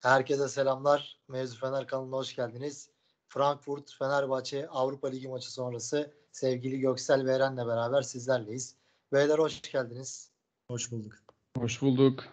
Herkese 0.00 0.48
selamlar. 0.48 1.18
Mevzu 1.28 1.58
Fener 1.58 1.86
kanalına 1.86 2.16
hoş 2.16 2.36
geldiniz. 2.36 2.90
Frankfurt 3.28 3.94
Fenerbahçe 3.98 4.68
Avrupa 4.68 5.08
Ligi 5.08 5.28
maçı 5.28 5.52
sonrası 5.52 6.14
sevgili 6.32 6.80
Göksel 6.80 7.26
ve 7.26 7.32
Eren'le 7.32 7.56
beraber 7.56 8.02
sizlerleyiz. 8.02 8.76
Beyler 9.12 9.38
hoş 9.38 9.62
geldiniz. 9.62 10.30
Hoş 10.68 10.92
bulduk. 10.92 11.14
Hoş 11.58 11.82
bulduk. 11.82 12.24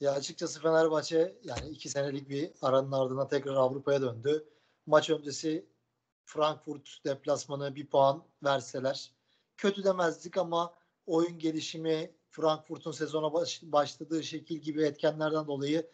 Ya 0.00 0.12
açıkçası 0.12 0.60
Fenerbahçe 0.60 1.38
yani 1.44 1.68
iki 1.68 1.88
senelik 1.88 2.28
bir 2.28 2.50
aranın 2.62 2.92
ardından 2.92 3.28
tekrar 3.28 3.54
Avrupa'ya 3.54 4.02
döndü. 4.02 4.48
Maç 4.86 5.10
öncesi 5.10 5.66
Frankfurt 6.24 7.04
deplasmanı 7.04 7.74
bir 7.74 7.86
puan 7.86 8.24
verseler 8.44 9.12
kötü 9.56 9.84
demezdik 9.84 10.36
ama 10.36 10.74
oyun 11.06 11.38
gelişimi 11.38 12.10
Frankfurt'un 12.30 12.92
sezona 12.92 13.32
baş, 13.32 13.62
başladığı 13.62 14.22
şekil 14.22 14.56
gibi 14.56 14.82
etkenlerden 14.82 15.46
dolayı 15.46 15.90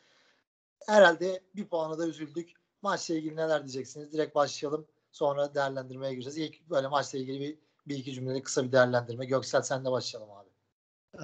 herhalde 0.86 1.40
bir 1.56 1.68
puanı 1.68 1.98
da 1.98 2.08
üzüldük. 2.08 2.52
Maçla 2.82 3.14
ilgili 3.14 3.36
neler 3.36 3.62
diyeceksiniz? 3.62 4.12
Direkt 4.12 4.34
başlayalım. 4.34 4.86
Sonra 5.12 5.54
değerlendirmeye 5.54 6.12
gireceğiz. 6.12 6.38
İlk 6.38 6.70
böyle 6.70 6.88
maçla 6.88 7.18
ilgili 7.18 7.40
bir, 7.40 7.58
bir 7.88 7.98
iki 7.98 8.12
cümlelik 8.12 8.44
kısa 8.44 8.64
bir 8.64 8.72
değerlendirme. 8.72 9.26
Göksel 9.26 9.62
senle 9.62 9.90
başlayalım 9.90 10.30
abi. 10.30 10.48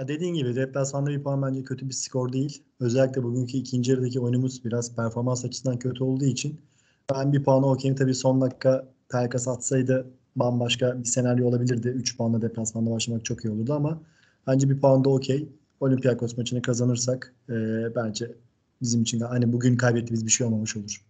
Dediğin 0.08 0.34
gibi 0.34 0.56
deplasmanda 0.56 1.10
bir 1.10 1.22
puan 1.22 1.42
bence 1.42 1.64
kötü 1.64 1.88
bir 1.88 1.94
skor 1.94 2.32
değil. 2.32 2.62
Özellikle 2.80 3.22
bugünkü 3.22 3.56
ikinci 3.56 3.90
yarıdaki 3.90 4.20
oyunumuz 4.20 4.64
biraz 4.64 4.96
performans 4.96 5.44
açısından 5.44 5.78
kötü 5.78 6.04
olduğu 6.04 6.24
için 6.24 6.60
ben 7.12 7.32
bir 7.32 7.44
puanı 7.44 7.66
okeyim. 7.66 7.96
Tabii 7.96 8.14
son 8.14 8.40
dakika 8.40 8.88
Pelkas 9.10 9.48
atsaydı 9.48 10.06
bambaşka 10.36 10.98
bir 11.00 11.04
senaryo 11.04 11.48
olabilirdi. 11.48 11.88
3 11.88 12.16
puanla 12.16 12.42
deplasmanda 12.42 12.90
başlamak 12.90 13.24
çok 13.24 13.44
iyi 13.44 13.50
olurdu 13.50 13.72
ama 13.74 14.02
bence 14.46 14.70
bir 14.70 14.80
puan 14.80 15.04
da 15.04 15.08
okey. 15.08 15.48
Olympiakos 15.80 16.36
maçını 16.36 16.62
kazanırsak 16.62 17.34
e, 17.48 17.54
bence 17.96 18.34
bizim 18.82 19.02
için 19.02 19.20
hani 19.20 19.52
bugün 19.52 19.76
kaybettiğimiz 19.76 20.26
bir 20.26 20.30
şey 20.30 20.46
olmamış 20.46 20.76
olur. 20.76 21.02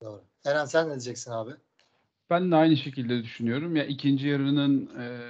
Doğru. 0.00 0.22
Eren 0.44 0.64
sen 0.64 0.86
ne 0.86 0.90
diyeceksin 0.90 1.30
abi? 1.30 1.50
Ben 2.30 2.50
de 2.50 2.56
aynı 2.56 2.76
şekilde 2.76 3.22
düşünüyorum. 3.22 3.76
Ya 3.76 3.84
ikinci 3.84 4.28
yarının 4.28 4.90
e, 5.00 5.20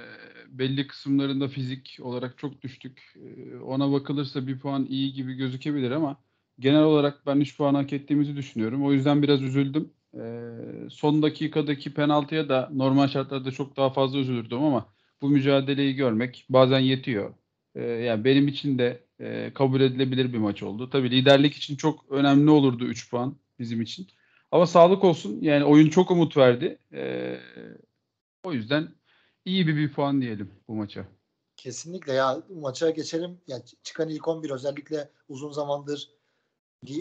belli 0.49 0.87
kısımlarında 0.87 1.47
fizik 1.47 1.97
olarak 2.01 2.37
çok 2.37 2.61
düştük. 2.61 3.13
E, 3.15 3.57
ona 3.57 3.91
bakılırsa 3.91 4.47
bir 4.47 4.59
puan 4.59 4.85
iyi 4.85 5.13
gibi 5.13 5.33
gözükebilir 5.33 5.91
ama 5.91 6.17
genel 6.59 6.83
olarak 6.83 7.25
ben 7.25 7.39
3 7.39 7.57
puan 7.57 7.73
hak 7.73 7.93
ettiğimizi 7.93 8.35
düşünüyorum. 8.35 8.85
O 8.85 8.91
yüzden 8.93 9.23
biraz 9.23 9.41
üzüldüm. 9.41 9.93
E, 10.13 10.19
son 10.89 11.21
dakikadaki 11.23 11.93
penaltıya 11.93 12.49
da 12.49 12.69
normal 12.73 13.07
şartlarda 13.07 13.51
çok 13.51 13.77
daha 13.77 13.89
fazla 13.89 14.19
üzülürdüm 14.19 14.63
ama 14.63 14.93
bu 15.21 15.29
mücadeleyi 15.29 15.95
görmek 15.95 16.45
bazen 16.49 16.79
yetiyor. 16.79 17.33
E, 17.75 17.81
yani 17.83 18.23
benim 18.25 18.47
için 18.47 18.79
de 18.79 19.06
e, 19.19 19.53
kabul 19.53 19.81
edilebilir 19.81 20.33
bir 20.33 20.37
maç 20.37 20.63
oldu. 20.63 20.89
Tabii 20.89 21.11
liderlik 21.11 21.55
için 21.55 21.75
çok 21.75 22.11
önemli 22.11 22.49
olurdu 22.49 22.85
3 22.85 23.09
puan 23.09 23.37
bizim 23.59 23.81
için. 23.81 24.07
Ama 24.51 24.67
sağlık 24.67 25.03
olsun. 25.03 25.37
Yani 25.41 25.65
oyun 25.65 25.89
çok 25.89 26.11
umut 26.11 26.37
verdi. 26.37 26.79
Ee, 26.93 27.39
o 28.43 28.53
yüzden 28.53 28.95
iyi 29.45 29.67
bir 29.67 29.75
bir 29.75 29.93
puan 29.93 30.21
diyelim 30.21 30.51
bu 30.67 30.75
maça. 30.75 31.05
Kesinlikle 31.57 32.13
ya 32.13 32.43
maça 32.49 32.89
geçelim. 32.89 33.41
Ya 33.47 33.57
çıkan 33.83 34.09
ilk 34.09 34.27
11 34.27 34.49
özellikle 34.49 35.09
uzun 35.29 35.51
zamandır 35.51 36.09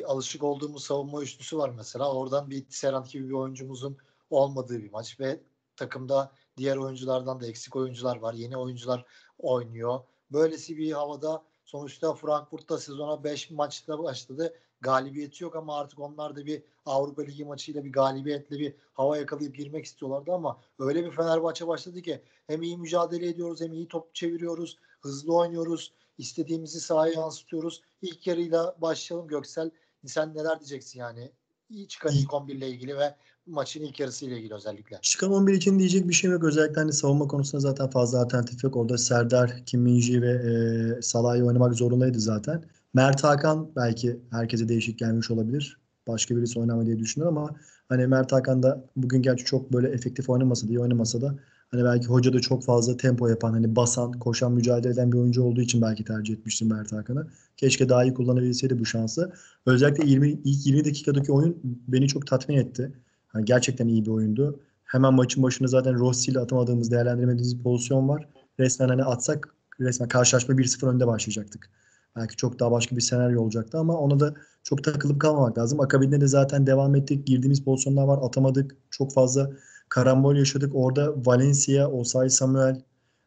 alışık 0.07 0.43
olduğumuz 0.43 0.85
savunma 0.85 1.23
üçlüsü 1.23 1.59
var 1.59 1.71
mesela. 1.77 2.13
Oradan 2.13 2.51
bir 2.51 2.65
Serant 2.69 3.11
gibi 3.11 3.29
bir 3.29 3.35
oyuncumuzun 3.35 3.97
olmadığı 4.31 4.83
bir 4.83 4.91
maç 4.91 5.21
ve 5.21 5.41
takımda 5.77 6.33
diğer 6.57 6.77
oyunculardan 6.77 7.41
da 7.41 7.47
eksik 7.47 7.77
oyuncular 7.77 8.17
var. 8.17 8.35
Yeni 8.35 8.57
oyuncular 8.57 9.05
oynuyor. 9.39 10.01
Böylesi 10.33 10.77
bir 10.77 10.93
havada 10.93 11.45
sonuçta 11.67 12.15
Frankfurt'ta 12.15 12.79
sezona 12.79 13.25
5 13.25 13.51
maçta 13.51 13.99
başladı 13.99 14.55
galibiyeti 14.81 15.45
yok 15.45 15.57
ama 15.57 15.79
artık 15.79 15.99
onlar 15.99 16.37
da 16.37 16.47
bir 16.47 16.63
Avrupa 16.87 17.23
Ligi 17.23 17.45
maçıyla 17.45 17.85
bir 17.85 17.93
galibiyetle 17.93 18.59
bir 18.59 18.75
hava 18.93 19.17
yakalayıp 19.17 19.57
girmek 19.57 19.85
istiyorlardı 19.85 20.33
ama 20.33 20.61
öyle 20.79 21.05
bir 21.05 21.11
Fenerbahçe 21.11 21.67
başladı 21.67 22.03
ki 22.03 22.23
hem 22.47 22.63
iyi 22.63 22.79
mücadele 22.79 23.29
ediyoruz 23.29 23.61
hem 23.61 23.73
iyi 23.73 23.89
top 23.89 24.15
çeviriyoruz, 24.15 24.79
hızlı 25.01 25.35
oynuyoruz, 25.35 25.93
istediğimizi 26.19 26.81
sahaya 26.81 27.13
yansıtıyoruz. 27.13 27.83
İlk 28.03 28.27
yarıyla 28.27 28.77
başlayalım 28.79 29.29
Göksel. 29.29 29.71
Sen 30.07 30.35
neler 30.35 30.61
diyeceksin 30.61 31.01
yani? 31.01 31.33
İyi 31.69 31.89
çıkan 31.89 32.13
ilk 32.13 32.35
11 32.35 32.55
ile 32.55 32.69
ilgili 32.69 32.99
ve 32.99 33.17
maçın 33.47 33.83
ilk 33.83 34.01
yarısı 34.01 34.25
ile 34.25 34.39
ilgili 34.39 34.55
özellikle. 34.55 34.99
Çıkan 35.03 35.33
11 35.33 35.55
için 35.55 35.79
diyecek 35.79 36.09
bir 36.09 36.15
şey 36.15 36.31
yok. 36.31 36.45
Özellikle 36.45 36.81
hani 36.81 36.93
savunma 36.93 37.29
konusunda 37.29 37.61
zaten 37.61 37.91
fazla 37.91 38.21
alternatif 38.21 38.65
yok. 38.65 38.77
Orada 38.77 38.99
Serdar, 38.99 39.63
Kim 39.67 39.81
Minji 39.81 40.23
ve 40.23 40.31
e, 40.31 41.03
Salah'ı 41.03 41.45
oynamak 41.45 41.75
zorundaydı 41.75 42.21
zaten. 42.21 42.65
Mert 42.95 43.25
Hakan 43.25 43.71
belki 43.77 44.21
herkese 44.31 44.69
değişik 44.69 44.99
gelmiş 44.99 45.31
olabilir. 45.31 45.79
Başka 46.09 46.37
birisi 46.37 46.61
oynama 46.61 46.87
diye 46.87 46.99
düşünüyorum 46.99 47.39
ama 47.39 47.51
hani 47.89 48.07
Mert 48.07 48.33
Hakan 48.33 48.63
da 48.63 48.85
bugün 48.97 49.23
gerçi 49.23 49.45
çok 49.45 49.73
böyle 49.73 49.89
efektif 49.89 50.31
oynamasa 50.31 50.69
diye 50.69 50.81
oynamasa 50.81 51.21
da 51.21 51.35
hani 51.71 51.85
belki 51.85 52.07
hoca 52.07 52.33
da 52.33 52.41
çok 52.41 52.65
fazla 52.65 52.97
tempo 52.97 53.29
yapan 53.29 53.53
hani 53.53 53.77
basan, 53.77 54.13
koşan, 54.13 54.53
mücadele 54.53 54.93
eden 54.93 55.13
bir 55.13 55.19
oyuncu 55.19 55.43
olduğu 55.43 55.61
için 55.61 55.83
belki 55.83 56.05
tercih 56.05 56.35
etmiştim 56.35 56.69
Mert 56.69 56.93
Hakan'ı. 56.93 57.27
Keşke 57.57 57.89
daha 57.89 58.05
iyi 58.05 58.15
kullanabilseydi 58.15 58.79
bu 58.79 58.87
şansı. 58.87 59.33
Özellikle 59.67 60.07
20, 60.07 60.31
ilk 60.31 60.67
20 60.67 60.85
dakikadaki 60.85 61.33
oyun 61.33 61.57
beni 61.89 62.09
çok 62.09 62.27
tatmin 62.27 62.57
etti. 62.57 62.93
Yani 63.35 63.45
gerçekten 63.45 63.89
iyi 63.89 64.05
bir 64.05 64.11
oyundu. 64.11 64.61
Hemen 64.85 65.15
maçın 65.15 65.43
başında 65.43 65.69
zaten 65.69 65.99
Rossi 65.99 66.31
ile 66.31 66.41
atamadığımız, 66.41 66.91
değerlendiremediğimiz 66.91 67.59
bir 67.59 67.63
pozisyon 67.63 68.09
var. 68.09 68.29
Resmen 68.61 68.89
hani 68.89 69.05
atsak 69.05 69.55
resmen 69.81 70.09
karşılaşma 70.09 70.55
1-0 70.55 70.87
önde 70.89 71.07
başlayacaktık. 71.07 71.71
Belki 72.17 72.37
çok 72.37 72.59
daha 72.59 72.71
başka 72.71 72.97
bir 72.97 73.01
senaryo 73.01 73.43
olacaktı 73.43 73.79
ama 73.79 73.99
ona 73.99 74.21
da 74.21 74.35
çok 74.63 74.85
takılıp 74.85 75.21
kalmamak 75.21 75.59
lazım. 75.59 75.81
Akabinde 75.81 76.21
de 76.21 76.27
zaten 76.27 76.67
devam 76.67 76.95
ettik. 76.95 77.27
Girdiğimiz 77.27 77.65
pozisyonlar 77.65 78.05
var. 78.05 78.19
Atamadık. 78.23 78.77
Çok 78.91 79.13
fazla 79.13 79.53
karambol 79.89 80.37
yaşadık. 80.37 80.73
Orada 80.75 81.27
Valencia, 81.27 81.89
Osay 81.89 82.31
Samuel 82.31 82.83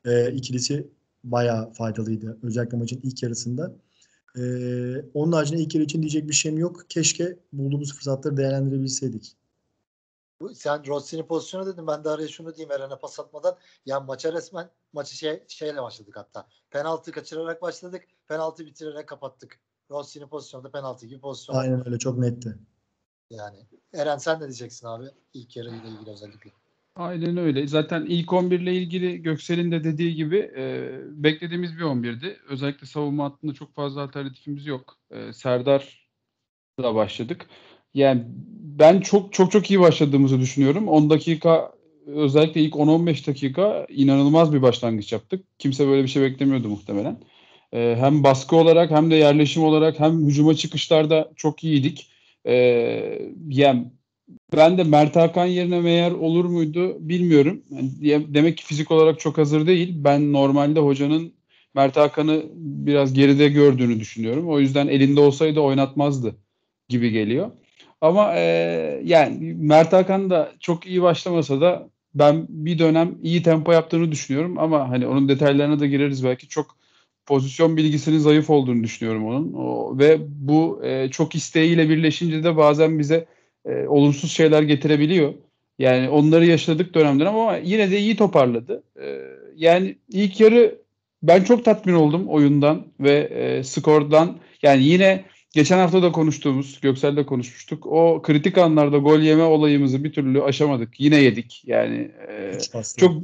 e, 0.06 0.31
ikilisi 0.31 0.90
bayağı 1.24 1.74
faydalıydı. 1.74 2.38
Özellikle 2.44 2.78
maçın 2.78 3.00
ilk 3.04 3.24
yarısında. 3.24 3.76
E, 4.38 4.42
onun 5.14 5.31
haricinde 5.31 5.62
ilk 5.62 5.76
yarı 5.76 5.84
için 5.84 6.02
diyecek 6.02 6.28
bir 6.28 6.34
şeyim 6.34 6.58
yok. 6.58 6.86
Keşke 6.90 7.38
bulduğumuz 7.54 7.94
fırsatları 7.94 8.38
değerlendirebilseydik. 8.38 9.36
Sen 10.54 10.88
Rossi'nin 10.88 11.24
pozisyonu 11.24 11.66
dedin. 11.66 11.88
Ben 11.88 12.04
de 12.04 12.10
araya 12.10 12.28
şunu 12.28 12.56
diyeyim 12.56 12.72
Eren'e 12.72 12.96
pas 12.96 13.20
atmadan. 13.20 13.58
Ya 13.86 14.00
maça 14.00 14.34
resmen 14.34 14.70
maçı 14.94 15.16
şey, 15.16 15.44
şeyle 15.48 15.82
başladık 15.82 16.14
hatta. 16.18 16.48
Penaltı 16.70 17.12
kaçırarak 17.12 17.62
başladık. 17.62 18.04
Penaltı 18.28 18.66
bitirerek 18.66 19.08
kapattık. 19.08 19.60
Rossi'nin 19.92 20.28
pozisyonunda 20.28 20.72
penaltı 20.72 21.06
gibi 21.06 21.22
pozisyon. 21.22 21.56
Aynen 21.56 21.88
öyle 21.88 22.00
çok 22.00 22.18
netti. 22.18 22.58
Yani 23.30 23.58
Eren 23.94 24.18
sen 24.18 24.40
ne 24.40 24.44
diyeceksin 24.44 24.88
abi? 24.88 25.06
İlk 25.34 25.58
yarı 25.58 25.70
ile 25.70 25.88
ilgili 25.88 26.10
özellikle. 26.10 26.52
Aynen 26.96 27.38
öyle. 27.38 27.68
Zaten 27.68 28.06
ilk 28.06 28.34
11 28.34 28.60
ile 28.60 28.74
ilgili 28.74 29.22
Göksel'in 29.22 29.72
de 29.72 29.84
dediği 29.84 30.16
gibi 30.16 30.38
e, 30.58 30.92
beklediğimiz 31.24 31.78
bir 31.78 31.84
11'di. 31.84 32.40
Özellikle 32.50 32.88
savunma 32.88 33.26
hattında 33.26 33.54
çok 33.54 33.74
fazla 33.76 34.02
alternatifimiz 34.02 34.66
yok. 34.66 34.98
E, 35.12 35.34
Serdar'la 35.34 36.96
başladık. 36.96 37.48
Yani 37.94 38.24
ben 38.80 39.02
çok 39.02 39.34
çok 39.34 39.52
çok 39.52 39.72
iyi 39.72 39.80
başladığımızı 39.80 40.40
düşünüyorum. 40.40 40.88
10 40.88 41.10
dakika 41.10 41.72
özellikle 42.08 42.62
ilk 42.62 42.74
10-15 42.74 43.28
dakika 43.28 43.86
inanılmaz 43.90 44.54
bir 44.54 44.62
başlangıç 44.62 45.12
yaptık. 45.14 45.46
Kimse 45.60 45.88
böyle 45.88 46.04
bir 46.04 46.08
şey 46.08 46.24
beklemiyordu 46.24 46.70
muhtemelen. 46.70 47.18
Ee, 47.74 47.96
hem 48.00 48.24
baskı 48.24 48.56
olarak 48.56 48.92
hem 48.92 49.12
de 49.12 49.16
yerleşim 49.16 49.64
olarak 49.64 50.00
hem 50.00 50.26
hücuma 50.26 50.56
çıkışlarda 50.56 51.32
çok 51.36 51.64
iyiydik. 51.64 52.10
Ee, 52.46 53.22
yani 53.50 53.86
ben 54.56 54.78
de 54.78 54.84
Mert 54.84 55.16
Hakan 55.16 55.46
yerine 55.46 55.82
meğer 55.82 56.12
olur 56.12 56.46
muydu 56.46 56.98
bilmiyorum. 57.00 57.64
Yani 58.02 58.34
demek 58.34 58.58
ki 58.58 58.66
fizik 58.66 58.92
olarak 58.92 59.20
çok 59.20 59.38
hazır 59.38 59.68
değil. 59.68 59.94
Ben 59.96 60.34
normalde 60.34 60.80
hocanın 60.80 61.34
Mert 61.74 61.98
Hakan'ı 61.98 62.44
biraz 62.56 63.14
geride 63.14 63.50
gördüğünü 63.50 64.00
düşünüyorum. 64.00 64.50
O 64.50 64.60
yüzden 64.60 64.88
elinde 64.88 65.19
olsaydı 65.19 65.60
oynatmazdı 65.60 66.36
gibi 66.90 67.12
geliyor. 67.12 67.52
Ama 68.01 68.34
e, 68.36 68.42
yani 69.04 69.54
Mert 69.57 69.94
Hakan 69.94 70.30
da 70.30 70.51
çok 70.60 70.86
iyi 70.86 71.01
başlamasa 71.01 71.62
da 71.62 71.90
ben 72.13 72.46
bir 72.50 72.80
dönem 72.80 73.18
iyi 73.24 73.44
tempo 73.44 73.72
yaptığını 73.72 74.12
düşünüyorum 74.12 74.57
ama 74.60 74.90
hani 74.90 75.07
onun 75.07 75.30
detaylarına 75.30 75.80
da 75.80 75.86
gireriz 75.86 76.24
belki 76.24 76.48
çok 76.48 76.75
pozisyon 77.25 77.78
bilgisinin 77.78 78.18
zayıf 78.18 78.50
olduğunu 78.50 78.84
düşünüyorum 78.84 79.25
onun 79.25 79.54
o, 79.54 79.98
ve 80.00 80.18
bu 80.30 80.81
e, 80.84 81.10
çok 81.12 81.36
isteğiyle 81.36 81.90
birleşince 81.90 82.44
de 82.44 82.57
bazen 82.57 83.00
bize 83.00 83.25
e, 83.66 83.88
olumsuz 83.88 84.31
şeyler 84.31 84.63
getirebiliyor. 84.63 85.34
Yani 85.80 86.10
onları 86.10 86.46
yaşadık 86.46 86.94
dönemden 86.94 87.25
ama 87.25 87.57
yine 87.57 87.92
de 87.92 88.00
iyi 88.00 88.16
toparladı. 88.16 88.84
E, 89.01 89.19
yani 89.56 89.96
ilk 90.10 90.40
yarı 90.40 90.75
ben 91.24 91.44
çok 91.44 91.66
tatmin 91.66 91.94
oldum 91.94 92.28
oyundan 92.28 92.86
ve 93.00 93.18
e, 93.19 93.63
skordan. 93.63 94.38
Yani 94.62 94.84
yine 94.84 95.25
geçen 95.54 95.78
hafta 95.78 96.04
da 96.04 96.12
konuştuğumuz, 96.12 96.81
Göksel'de 96.81 97.25
konuşmuştuk. 97.25 97.86
O 97.86 98.22
kritik 98.22 98.57
anlarda 98.57 98.98
gol 98.98 99.19
yeme 99.19 99.44
olayımızı 99.44 100.04
bir 100.04 100.13
türlü 100.13 100.44
aşamadık. 100.44 101.00
Yine 101.00 101.16
yedik. 101.16 101.63
Yani 101.66 102.12
e, 102.30 102.57
çok 102.98 103.16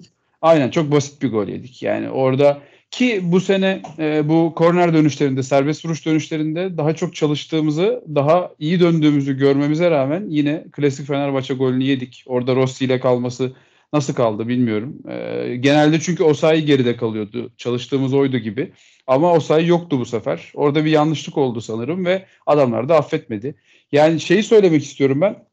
aynen 0.42 0.70
çok 0.70 0.92
basit 0.92 1.22
bir 1.22 1.32
gol 1.32 1.48
yedik. 1.48 1.84
Yani 1.84 2.10
orada 2.10 2.62
ki 2.92 3.20
bu 3.24 3.42
sene 3.42 3.82
e, 4.00 4.30
bu 4.30 4.54
korner 4.56 4.94
dönüşlerinde, 4.94 5.44
serbest 5.44 5.86
vuruş 5.86 6.06
dönüşlerinde 6.06 6.78
daha 6.78 6.96
çok 6.96 7.16
çalıştığımızı, 7.16 8.04
daha 8.16 8.52
iyi 8.60 8.80
döndüğümüzü 8.80 9.38
görmemize 9.38 9.92
rağmen 9.92 10.26
yine 10.30 10.64
klasik 10.72 11.08
Fenerbahçe 11.08 11.54
golünü 11.54 11.84
yedik. 11.84 12.24
Orada 12.28 12.56
Rossi 12.56 12.86
ile 12.86 13.00
kalması 13.00 13.54
nasıl 13.96 14.14
kaldı 14.14 14.48
bilmiyorum. 14.48 14.98
E, 15.10 15.56
genelde 15.56 16.00
çünkü 16.00 16.24
Osayi 16.24 16.66
geride 16.66 16.98
kalıyordu. 16.98 17.52
Çalıştığımız 17.58 18.14
oydu 18.14 18.38
gibi. 18.38 18.72
Ama 19.08 19.34
Osayi 19.34 19.68
yoktu 19.68 20.00
bu 20.00 20.06
sefer. 20.06 20.52
Orada 20.54 20.86
bir 20.86 20.92
yanlışlık 20.92 21.38
oldu 21.38 21.62
sanırım 21.62 22.06
ve 22.06 22.26
adamlar 22.46 22.90
da 22.90 22.98
affetmedi. 22.98 23.56
Yani 23.92 24.20
şeyi 24.20 24.44
söylemek 24.44 24.84
istiyorum 24.84 25.22
ben. 25.22 25.46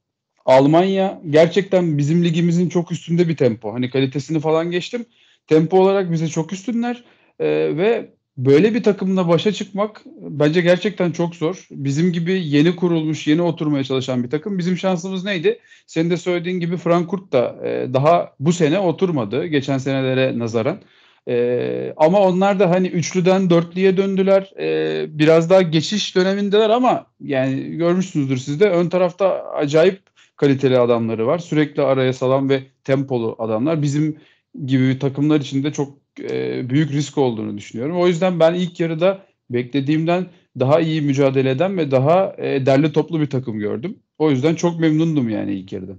Almanya 0.45 1.21
gerçekten 1.31 1.99
bizim 1.99 2.25
ligimizin 2.25 2.69
çok 2.69 2.93
üstünde 2.93 3.29
bir 3.29 3.37
tempo. 3.37 3.73
Hani 3.73 3.91
kalitesini 3.91 4.41
falan 4.41 4.71
geçtim. 4.71 5.07
Tempo 5.47 5.81
olarak 5.81 6.13
bize 6.13 6.29
çok 6.29 6.53
üstünler. 6.53 7.05
Ee, 7.39 7.47
ve 7.77 8.11
böyle 8.37 8.75
bir 8.75 8.83
takımla 8.83 9.29
başa 9.29 9.53
çıkmak 9.53 10.03
bence 10.21 10.61
gerçekten 10.61 11.11
çok 11.13 11.35
zor. 11.35 11.67
Bizim 11.71 12.13
gibi 12.13 12.47
yeni 12.47 12.77
kurulmuş, 12.77 13.27
yeni 13.27 13.43
oturmaya 13.43 13.85
çalışan 13.85 14.25
bir 14.25 14.31
takım. 14.31 14.59
Bizim 14.59 14.77
şansımız 14.77 15.25
neydi? 15.25 15.59
Senin 15.87 16.11
de 16.11 16.17
söylediğin 16.17 16.61
gibi 16.61 16.77
Frankfurt 16.77 17.33
da 17.33 17.67
e, 17.67 17.95
daha 17.95 18.33
bu 18.41 18.53
sene 18.53 18.79
oturmadı. 18.79 19.47
Geçen 19.47 19.79
senelere 19.79 20.39
nazaran. 20.39 20.81
Ee, 21.29 21.95
ama 21.97 22.21
onlar 22.21 22.61
da 22.61 22.71
hani 22.71 22.89
üçlüden 22.89 23.51
dörtlüye 23.51 23.97
döndüler. 23.97 24.53
Ee, 24.59 25.07
biraz 25.19 25.51
daha 25.51 25.63
geçiş 25.63 26.17
dönemindeler 26.17 26.71
ama 26.71 27.07
yani 27.21 27.77
görmüşsünüzdür 27.77 28.37
siz 28.37 28.61
de 28.61 28.71
ön 28.71 28.89
tarafta 28.89 29.45
acayip 29.45 30.03
kaliteli 30.37 30.79
adamları 30.79 31.27
var. 31.27 31.39
Sürekli 31.39 31.83
araya 31.83 32.13
salan 32.13 32.49
ve 32.49 32.63
tempolu 32.85 33.37
adamlar. 33.39 33.83
Bizim 33.83 34.17
gibi 34.67 34.99
takımlar 34.99 35.41
için 35.41 35.65
de 35.65 35.73
çok 35.73 36.02
e, 36.21 36.71
büyük 36.71 36.93
risk 36.93 37.19
olduğunu 37.19 37.59
düşünüyorum. 37.59 38.01
O 38.01 38.07
yüzden 38.07 38.41
ben 38.41 38.55
ilk 38.55 38.81
yarıda 38.81 39.27
beklediğimden 39.51 40.31
daha 40.59 40.81
iyi 40.81 41.03
mücadele 41.03 41.51
eden 41.51 41.79
ve 41.79 41.91
daha 41.91 42.35
e, 42.39 42.67
derli 42.67 42.93
toplu 42.93 43.21
bir 43.21 43.31
takım 43.31 43.59
gördüm. 43.59 44.03
O 44.19 44.31
yüzden 44.31 44.55
çok 44.55 44.81
memnundum 44.81 45.29
yani 45.29 45.55
ilk 45.55 45.73
yarıda. 45.73 45.93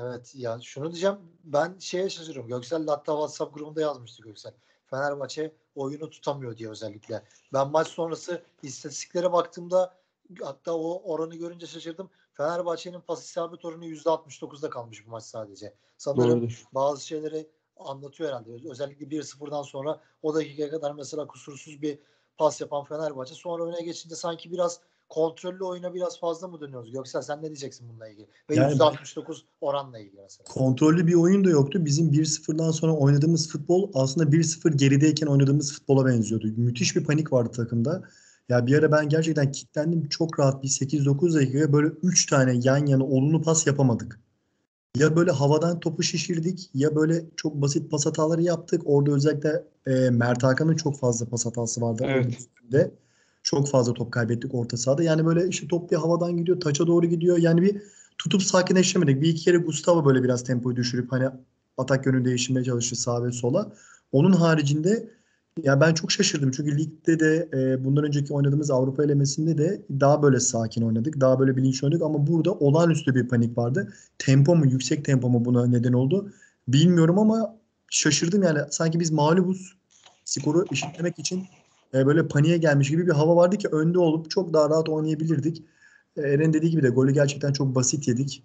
Evet 0.00 0.32
ya 0.34 0.58
şunu 0.62 0.92
diyeceğim 0.92 1.16
ben 1.44 1.76
şeye 1.78 2.10
şaşırıyorum. 2.10 2.48
Göksel 2.48 2.86
hatta 2.86 3.12
WhatsApp 3.12 3.54
grubunda 3.54 3.80
yazmıştı 3.80 4.22
Göksel. 4.22 4.52
Fenerbahçe 4.86 5.52
oyunu 5.74 6.10
tutamıyor 6.10 6.56
diye 6.56 6.70
özellikle. 6.70 7.22
Ben 7.52 7.70
maç 7.70 7.88
sonrası 7.88 8.42
istatistiklere 8.62 9.32
baktığımda 9.32 9.94
hatta 10.42 10.72
o 10.72 11.12
oranı 11.12 11.36
görünce 11.36 11.66
şaşırdım. 11.66 12.10
Fenerbahçe'nin 12.32 13.00
pas 13.00 13.24
isabet 13.24 13.64
oranı 13.64 13.86
%69'da 13.86 14.70
kalmış 14.70 15.06
bu 15.06 15.10
maç 15.10 15.24
sadece. 15.24 15.74
Sanırım 15.96 16.30
Doğrudur. 16.30 16.64
bazı 16.72 17.06
şeyleri 17.06 17.48
anlatıyor 17.76 18.28
herhalde. 18.30 18.50
Özellikle 18.70 19.06
1-0'dan 19.06 19.62
sonra 19.62 20.00
o 20.22 20.34
dakikaya 20.34 20.70
kadar 20.70 20.92
mesela 20.94 21.26
kusursuz 21.26 21.82
bir 21.82 21.98
pas 22.38 22.60
yapan 22.60 22.84
Fenerbahçe 22.84 23.34
sonra 23.34 23.64
öne 23.64 23.82
geçince 23.82 24.14
sanki 24.14 24.52
biraz 24.52 24.80
kontrollü 25.08 25.64
oyuna 25.64 25.94
biraz 25.94 26.20
fazla 26.20 26.48
mı 26.48 26.60
dönüyoruz? 26.60 26.92
Göksel 26.92 27.22
sen 27.22 27.38
ne 27.38 27.46
diyeceksin 27.46 27.88
bununla 27.88 28.08
ilgili? 28.08 28.26
Ve 28.50 28.54
Yani- 28.54 28.72
%69 28.72 29.44
oranla 29.60 29.98
ilgili 29.98 30.20
mesela. 30.22 30.44
Kontrollü 30.44 31.06
bir 31.06 31.14
oyun 31.14 31.44
da 31.44 31.50
yoktu. 31.50 31.84
Bizim 31.84 32.12
1-0'dan 32.12 32.70
sonra 32.70 32.92
oynadığımız 32.96 33.48
futbol 33.48 33.90
aslında 33.94 34.32
1-0 34.32 34.72
gerideyken 34.72 35.26
oynadığımız 35.26 35.72
futbola 35.72 36.06
benziyordu. 36.06 36.46
Müthiş 36.56 36.96
bir 36.96 37.04
panik 37.04 37.32
vardı 37.32 37.50
takımda. 37.50 38.02
Ya 38.48 38.66
bir 38.66 38.78
ara 38.78 38.92
ben 38.92 39.08
gerçekten 39.08 39.52
kilitlendim. 39.52 40.08
Çok 40.08 40.40
rahat 40.40 40.62
bir 40.62 40.68
8-9 40.68 41.34
dakika 41.34 41.72
böyle 41.72 41.88
3 42.02 42.26
tane 42.26 42.60
yan 42.62 42.86
yana 42.86 43.04
olumlu 43.04 43.42
pas 43.42 43.66
yapamadık. 43.66 44.20
Ya 44.98 45.16
böyle 45.16 45.30
havadan 45.30 45.80
topu 45.80 46.02
şişirdik 46.02 46.70
ya 46.74 46.96
böyle 46.96 47.24
çok 47.36 47.54
basit 47.54 47.90
pas 47.90 48.06
hataları 48.06 48.42
yaptık. 48.42 48.82
Orada 48.84 49.12
özellikle 49.12 49.64
e, 49.86 50.10
Mert 50.10 50.42
Hakan'ın 50.42 50.76
çok 50.76 50.98
fazla 50.98 51.26
pas 51.26 51.46
hatası 51.46 51.80
vardı. 51.80 52.04
Evet. 52.06 52.90
Çok 53.42 53.68
fazla 53.68 53.94
top 53.94 54.12
kaybettik 54.12 54.54
orta 54.54 54.76
sahada. 54.76 55.02
Yani 55.02 55.26
böyle 55.26 55.48
işte 55.48 55.68
top 55.68 55.90
bir 55.90 55.96
havadan 55.96 56.36
gidiyor, 56.36 56.60
taça 56.60 56.86
doğru 56.86 57.06
gidiyor. 57.06 57.38
Yani 57.38 57.62
bir 57.62 57.82
tutup 58.18 58.42
sakinleşemedik. 58.42 59.22
Bir 59.22 59.28
iki 59.28 59.44
kere 59.44 59.56
Gustavo 59.56 60.04
böyle 60.04 60.22
biraz 60.22 60.44
tempoyu 60.44 60.76
düşürüp 60.76 61.12
hani 61.12 61.28
atak 61.78 62.06
yönü 62.06 62.24
değiştirmeye 62.24 62.64
çalıştı 62.64 62.96
sağa 62.96 63.24
ve 63.24 63.32
sola. 63.32 63.72
Onun 64.12 64.32
haricinde 64.32 65.10
ya 65.62 65.80
ben 65.80 65.94
çok 65.94 66.12
şaşırdım. 66.12 66.50
Çünkü 66.50 66.78
ligde 66.78 67.20
de 67.20 67.48
e, 67.52 67.84
bundan 67.84 68.04
önceki 68.04 68.32
oynadığımız 68.34 68.70
Avrupa 68.70 69.04
elemesinde 69.04 69.58
de 69.58 69.82
daha 70.00 70.22
böyle 70.22 70.40
sakin 70.40 70.82
oynadık. 70.82 71.20
Daha 71.20 71.38
böyle 71.38 71.56
bilinçli 71.56 71.84
oynadık 71.84 72.02
ama 72.02 72.26
burada 72.26 72.52
olağanüstü 72.52 73.14
bir 73.14 73.28
panik 73.28 73.58
vardı. 73.58 73.92
Tempo 74.18 74.56
mu, 74.56 74.66
yüksek 74.66 75.04
tempo 75.04 75.28
mu 75.28 75.44
buna 75.44 75.66
neden 75.66 75.92
oldu? 75.92 76.32
Bilmiyorum 76.68 77.18
ama 77.18 77.56
şaşırdım 77.90 78.42
yani. 78.42 78.58
Sanki 78.70 79.00
biz 79.00 79.10
mağlubuz. 79.10 79.76
Skoru 80.24 80.64
eşitlemek 80.72 81.18
için 81.18 81.44
e, 81.94 82.06
böyle 82.06 82.28
paniğe 82.28 82.56
gelmiş 82.56 82.90
gibi 82.90 83.06
bir 83.06 83.12
hava 83.12 83.36
vardı 83.36 83.56
ki 83.56 83.68
önde 83.68 83.98
olup 83.98 84.30
çok 84.30 84.52
daha 84.52 84.70
rahat 84.70 84.88
oynayabilirdik. 84.88 85.62
E, 86.16 86.22
Eren 86.22 86.52
dediği 86.52 86.70
gibi 86.70 86.82
de 86.82 86.88
golü 86.88 87.12
gerçekten 87.12 87.52
çok 87.52 87.74
basit 87.74 88.08
yedik. 88.08 88.42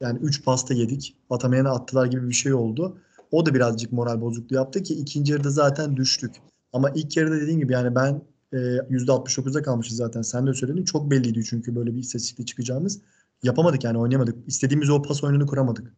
Yani 0.00 0.18
3 0.18 0.44
pasta 0.44 0.74
yedik. 0.74 1.16
Atamayana 1.30 1.70
attılar 1.70 2.06
gibi 2.06 2.28
bir 2.28 2.34
şey 2.34 2.54
oldu. 2.54 2.98
O 3.30 3.46
da 3.46 3.54
birazcık 3.54 3.92
moral 3.92 4.20
bozukluğu 4.20 4.54
yaptı 4.54 4.82
ki 4.82 4.94
ikinci 4.94 5.32
yarıda 5.32 5.50
zaten 5.50 5.96
düştük. 5.96 6.34
Ama 6.72 6.90
ilk 6.90 7.16
yarıda 7.16 7.40
dediğim 7.40 7.60
gibi 7.60 7.72
yani 7.72 7.94
ben 7.94 8.22
e, 8.52 8.56
%69'da 8.56 9.62
kalmışız 9.62 9.96
zaten. 9.96 10.22
Sen 10.22 10.46
de 10.46 10.54
söyledin. 10.54 10.84
Çok 10.84 11.10
belliydi 11.10 11.44
çünkü 11.44 11.76
böyle 11.76 11.94
bir 11.94 11.98
istatistikle 11.98 12.44
çıkacağımız. 12.44 13.00
Yapamadık 13.42 13.84
yani 13.84 13.98
oynayamadık. 13.98 14.48
İstediğimiz 14.48 14.90
o 14.90 15.02
pas 15.02 15.24
oyununu 15.24 15.46
kuramadık. 15.46 15.94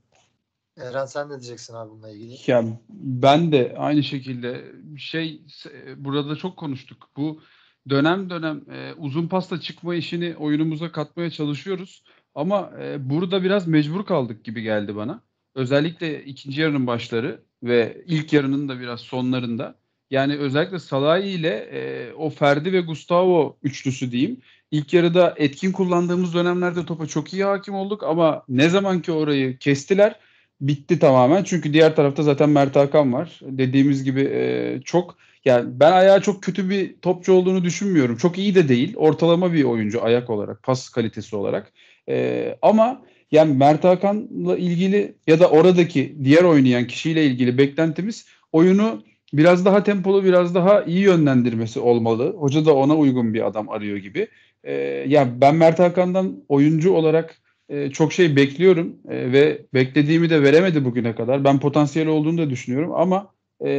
Eren 0.76 1.06
sen 1.06 1.28
ne 1.28 1.40
diyeceksin 1.40 1.74
abi 1.74 1.90
bununla 1.90 2.10
ilgili? 2.10 2.36
Ya 2.46 2.64
ben 2.90 3.52
de 3.52 3.74
aynı 3.78 4.02
şekilde 4.02 4.72
şey 4.98 5.42
e, 5.72 6.04
burada 6.04 6.36
çok 6.36 6.56
konuştuk. 6.56 7.08
Bu 7.16 7.40
dönem 7.88 8.30
dönem 8.30 8.70
e, 8.70 8.94
uzun 8.94 9.28
pasta 9.28 9.60
çıkma 9.60 9.94
işini 9.94 10.36
oyunumuza 10.36 10.92
katmaya 10.92 11.30
çalışıyoruz. 11.30 12.04
Ama 12.34 12.72
e, 12.80 13.10
burada 13.10 13.42
biraz 13.42 13.66
mecbur 13.66 14.04
kaldık 14.06 14.44
gibi 14.44 14.62
geldi 14.62 14.96
bana. 14.96 15.22
Özellikle 15.54 16.24
ikinci 16.24 16.60
yarının 16.60 16.86
başları 16.86 17.40
ve 17.62 18.02
ilk 18.06 18.32
yarının 18.32 18.68
da 18.68 18.80
biraz 18.80 19.00
sonlarında. 19.00 19.74
Yani 20.10 20.36
özellikle 20.36 20.78
Salahi 20.78 21.28
ile 21.28 21.68
e, 21.72 22.12
o 22.12 22.30
Ferdi 22.30 22.72
ve 22.72 22.80
Gustavo 22.80 23.56
üçlüsü 23.62 24.12
diyeyim. 24.12 24.40
İlk 24.70 24.94
yarıda 24.94 25.34
etkin 25.36 25.72
kullandığımız 25.72 26.34
dönemlerde 26.34 26.86
topa 26.86 27.06
çok 27.06 27.32
iyi 27.32 27.44
hakim 27.44 27.74
olduk 27.74 28.02
ama 28.02 28.44
ne 28.48 28.68
zaman 28.68 29.02
ki 29.02 29.12
orayı 29.12 29.58
kestiler 29.58 30.16
bitti 30.60 30.98
tamamen. 30.98 31.44
Çünkü 31.44 31.72
diğer 31.72 31.96
tarafta 31.96 32.22
zaten 32.22 32.50
Mert 32.50 32.76
Hakan 32.76 33.12
var. 33.12 33.40
Dediğimiz 33.42 34.04
gibi 34.04 34.20
e, 34.20 34.80
çok 34.84 35.16
yani 35.44 35.80
ben 35.80 35.92
ayağı 35.92 36.20
çok 36.20 36.42
kötü 36.42 36.70
bir 36.70 36.96
topçu 36.96 37.32
olduğunu 37.32 37.64
düşünmüyorum. 37.64 38.16
Çok 38.16 38.38
iyi 38.38 38.54
de 38.54 38.68
değil. 38.68 38.94
Ortalama 38.96 39.52
bir 39.52 39.64
oyuncu 39.64 40.04
ayak 40.04 40.30
olarak, 40.30 40.62
pas 40.62 40.88
kalitesi 40.88 41.36
olarak. 41.36 41.72
E, 42.08 42.58
ama 42.62 43.02
yani 43.32 43.56
Mert 43.56 43.84
Hakan'la 43.84 44.56
ilgili 44.56 45.14
ya 45.26 45.40
da 45.40 45.50
oradaki 45.50 46.16
diğer 46.24 46.44
oynayan 46.44 46.86
kişiyle 46.86 47.26
ilgili 47.26 47.58
beklentimiz 47.58 48.26
oyunu 48.52 49.02
biraz 49.32 49.64
daha 49.64 49.82
tempolu, 49.82 50.24
biraz 50.24 50.54
daha 50.54 50.82
iyi 50.82 51.00
yönlendirmesi 51.00 51.80
olmalı. 51.80 52.34
Hoca 52.38 52.64
da 52.64 52.74
ona 52.74 52.96
uygun 52.96 53.34
bir 53.34 53.46
adam 53.46 53.68
arıyor 53.68 53.96
gibi. 53.96 54.28
E, 54.64 54.72
yani 55.08 55.40
ben 55.40 55.54
Mert 55.56 55.78
Hakan'dan 55.78 56.44
oyuncu 56.48 56.92
olarak 56.92 57.38
e, 57.68 57.90
çok 57.90 58.12
şey 58.12 58.36
bekliyorum 58.36 58.96
e, 59.08 59.32
ve 59.32 59.62
beklediğimi 59.74 60.30
de 60.30 60.42
veremedi 60.42 60.84
bugüne 60.84 61.14
kadar. 61.14 61.44
Ben 61.44 61.60
potansiyel 61.60 62.08
olduğunu 62.08 62.38
da 62.38 62.50
düşünüyorum 62.50 62.92
ama 62.94 63.30
e, 63.60 63.70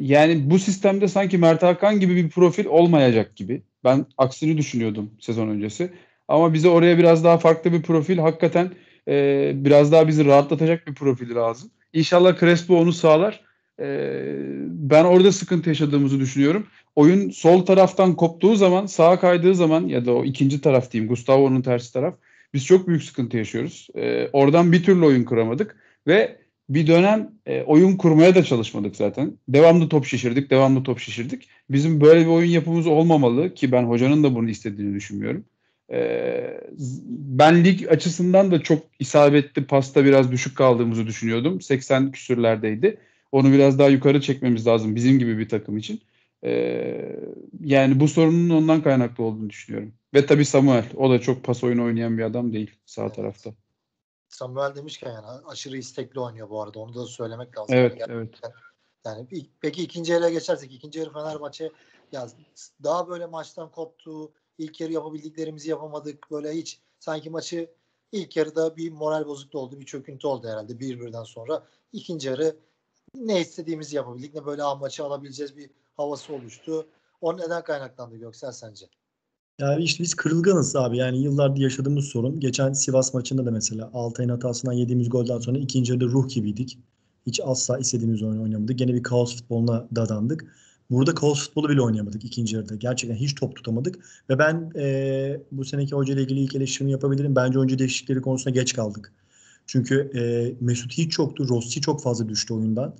yani 0.00 0.50
bu 0.50 0.58
sistemde 0.58 1.08
sanki 1.08 1.38
Mert 1.38 1.62
Hakan 1.62 2.00
gibi 2.00 2.16
bir 2.16 2.30
profil 2.30 2.66
olmayacak 2.66 3.36
gibi. 3.36 3.62
Ben 3.84 4.06
aksini 4.18 4.58
düşünüyordum 4.58 5.10
sezon 5.20 5.48
öncesi. 5.48 5.90
Ama 6.28 6.54
bize 6.54 6.68
oraya 6.68 6.98
biraz 6.98 7.24
daha 7.24 7.38
farklı 7.38 7.72
bir 7.72 7.82
profil 7.82 8.18
hakikaten 8.18 8.70
e, 9.08 9.52
biraz 9.54 9.92
daha 9.92 10.08
bizi 10.08 10.24
rahatlatacak 10.24 10.86
bir 10.86 10.94
profil 10.94 11.34
lazım. 11.34 11.70
İnşallah 11.92 12.40
Crespo 12.40 12.76
onu 12.76 12.92
sağlar. 12.92 13.40
E, 13.80 13.86
ben 14.68 15.04
orada 15.04 15.32
sıkıntı 15.32 15.68
yaşadığımızı 15.68 16.20
düşünüyorum. 16.20 16.66
Oyun 16.96 17.30
sol 17.30 17.66
taraftan 17.66 18.16
koptuğu 18.16 18.56
zaman, 18.56 18.86
sağa 18.86 19.20
kaydığı 19.20 19.54
zaman 19.54 19.86
ya 19.86 20.06
da 20.06 20.12
o 20.12 20.24
ikinci 20.24 20.60
taraf 20.60 20.92
diyeyim, 20.92 21.08
Gustavo'nun 21.08 21.62
tersi 21.62 21.92
taraf 21.92 22.14
biz 22.54 22.64
çok 22.66 22.88
büyük 22.88 23.02
sıkıntı 23.02 23.36
yaşıyoruz. 23.36 23.88
E, 23.94 24.28
oradan 24.32 24.72
bir 24.72 24.82
türlü 24.84 25.04
oyun 25.04 25.24
kuramadık 25.24 25.76
ve 26.06 26.38
bir 26.68 26.86
dönem 26.86 27.32
e, 27.46 27.62
oyun 27.62 27.96
kurmaya 27.96 28.34
da 28.34 28.44
çalışmadık 28.44 28.96
zaten. 28.96 29.38
Devamlı 29.48 29.88
top 29.88 30.06
şişirdik, 30.06 30.50
devamlı 30.50 30.82
top 30.82 30.98
şişirdik. 30.98 31.48
Bizim 31.70 32.00
böyle 32.00 32.20
bir 32.20 32.30
oyun 32.30 32.50
yapımız 32.50 32.86
olmamalı 32.86 33.54
ki 33.54 33.72
ben 33.72 33.82
hocanın 33.82 34.24
da 34.24 34.34
bunu 34.34 34.50
istediğini 34.50 34.94
düşünmüyorum. 34.94 35.44
E, 35.90 36.60
ben 37.08 37.64
lig 37.64 37.92
açısından 37.92 38.50
da 38.50 38.62
çok 38.62 38.82
isabetli 38.98 39.66
pasta 39.66 40.04
biraz 40.04 40.32
düşük 40.32 40.56
kaldığımızı 40.56 41.06
düşünüyordum. 41.06 41.60
80 41.60 42.12
küsürlerdeydi. 42.12 43.00
Onu 43.32 43.52
biraz 43.52 43.78
daha 43.78 43.88
yukarı 43.88 44.20
çekmemiz 44.20 44.66
lazım 44.66 44.94
bizim 44.96 45.18
gibi 45.18 45.38
bir 45.38 45.48
takım 45.48 45.76
için. 45.76 46.00
Ee, 46.44 47.16
yani 47.60 48.00
bu 48.00 48.08
sorunun 48.08 48.50
ondan 48.50 48.82
kaynaklı 48.82 49.24
olduğunu 49.24 49.50
düşünüyorum. 49.50 49.94
Ve 50.14 50.26
tabii 50.26 50.44
Samuel. 50.44 50.84
O 50.96 51.10
da 51.10 51.20
çok 51.20 51.44
pas 51.44 51.64
oyunu 51.64 51.84
oynayan 51.84 52.18
bir 52.18 52.22
adam 52.22 52.52
değil 52.52 52.70
sağ 52.86 53.02
Evet. 53.02 53.14
tarafta. 53.14 53.50
Samuel 54.28 54.74
demişken 54.74 55.12
yani 55.12 55.26
aşırı 55.46 55.76
istekli 55.76 56.20
oynuyor 56.20 56.50
bu 56.50 56.62
arada. 56.62 56.78
Onu 56.78 56.94
da 56.94 57.06
söylemek 57.06 57.58
lazım. 57.58 57.76
Evet, 57.76 58.00
Yani 58.00 58.12
evet. 58.12 58.40
Yani 59.06 59.26
peki 59.60 59.82
ikinci 59.82 60.12
yarıya 60.12 60.30
geçersek 60.30 60.72
ikinci 60.72 60.98
yarı 60.98 61.12
Fenerbahçe 61.12 61.70
ya 62.12 62.28
daha 62.84 63.08
böyle 63.08 63.26
maçtan 63.26 63.70
koptu. 63.70 64.32
İlk 64.58 64.80
yarı 64.80 64.92
yapabildiklerimizi 64.92 65.70
yapamadık. 65.70 66.30
Böyle 66.30 66.52
hiç 66.52 66.78
sanki 66.98 67.30
maçı 67.30 67.70
ilk 68.12 68.36
yarıda 68.36 68.76
bir 68.76 68.92
moral 68.92 69.26
bozukluğu 69.26 69.58
oldu. 69.60 69.80
Bir 69.80 69.84
çöküntü 69.86 70.26
oldu 70.26 70.48
herhalde 70.48 70.80
bir 70.80 71.00
birden 71.00 71.24
sonra. 71.24 71.62
İkinci 71.92 72.28
yarı 72.28 72.56
ne 73.14 73.40
istediğimizi 73.40 73.96
yapabildik. 73.96 74.34
Ne 74.34 74.46
böyle 74.46 74.62
"Aa, 74.62 74.74
maçı 74.74 75.04
alabileceğiz 75.04 75.56
bir 75.56 75.70
havası 75.96 76.32
oluştu. 76.34 76.86
O 77.20 77.36
neden 77.38 77.64
kaynaklandı 77.64 78.16
Göksel 78.16 78.52
sence? 78.52 78.86
Yani 79.60 79.82
işte 79.84 80.04
biz 80.04 80.14
kırılganız 80.14 80.76
abi. 80.76 80.96
Yani 80.96 81.22
yıllardır 81.22 81.60
yaşadığımız 81.60 82.04
sorun. 82.04 82.40
Geçen 82.40 82.72
Sivas 82.72 83.14
maçında 83.14 83.46
da 83.46 83.50
mesela 83.50 83.90
Altay'ın 83.94 84.30
hatasından 84.30 84.72
yediğimiz 84.72 85.10
golden 85.10 85.38
sonra 85.38 85.58
ikinci 85.58 85.92
yarıda 85.92 86.04
ruh 86.04 86.28
gibiydik. 86.28 86.78
Hiç 87.26 87.40
asla 87.44 87.78
istediğimiz 87.78 88.22
oyunu 88.22 88.42
oynamadık. 88.42 88.78
Gene 88.78 88.94
bir 88.94 89.02
kaos 89.02 89.36
futboluna 89.36 89.88
dadandık. 89.96 90.56
Burada 90.90 91.14
kaos 91.14 91.44
futbolu 91.44 91.68
bile 91.68 91.80
oynayamadık 91.82 92.24
ikinci 92.24 92.56
yarıda. 92.56 92.74
Gerçekten 92.74 93.16
hiç 93.16 93.34
top 93.34 93.56
tutamadık. 93.56 93.98
Ve 94.30 94.38
ben 94.38 94.70
eee, 94.74 95.40
bu 95.52 95.64
seneki 95.64 95.94
hoca 95.94 96.14
ile 96.14 96.22
ilgili 96.22 96.40
ilk 96.40 96.54
eleştirimi 96.54 96.92
yapabilirim. 96.92 97.36
Bence 97.36 97.58
oyuncu 97.58 97.78
değişiklikleri 97.78 98.22
konusunda 98.22 98.50
geç 98.50 98.74
kaldık. 98.74 99.12
Çünkü 99.66 100.10
eee, 100.14 100.56
Mesut 100.60 100.92
hiç 100.92 101.18
yoktu. 101.18 101.48
Rossi 101.48 101.80
çok 101.80 102.02
fazla 102.02 102.28
düştü 102.28 102.54
oyundan. 102.54 102.94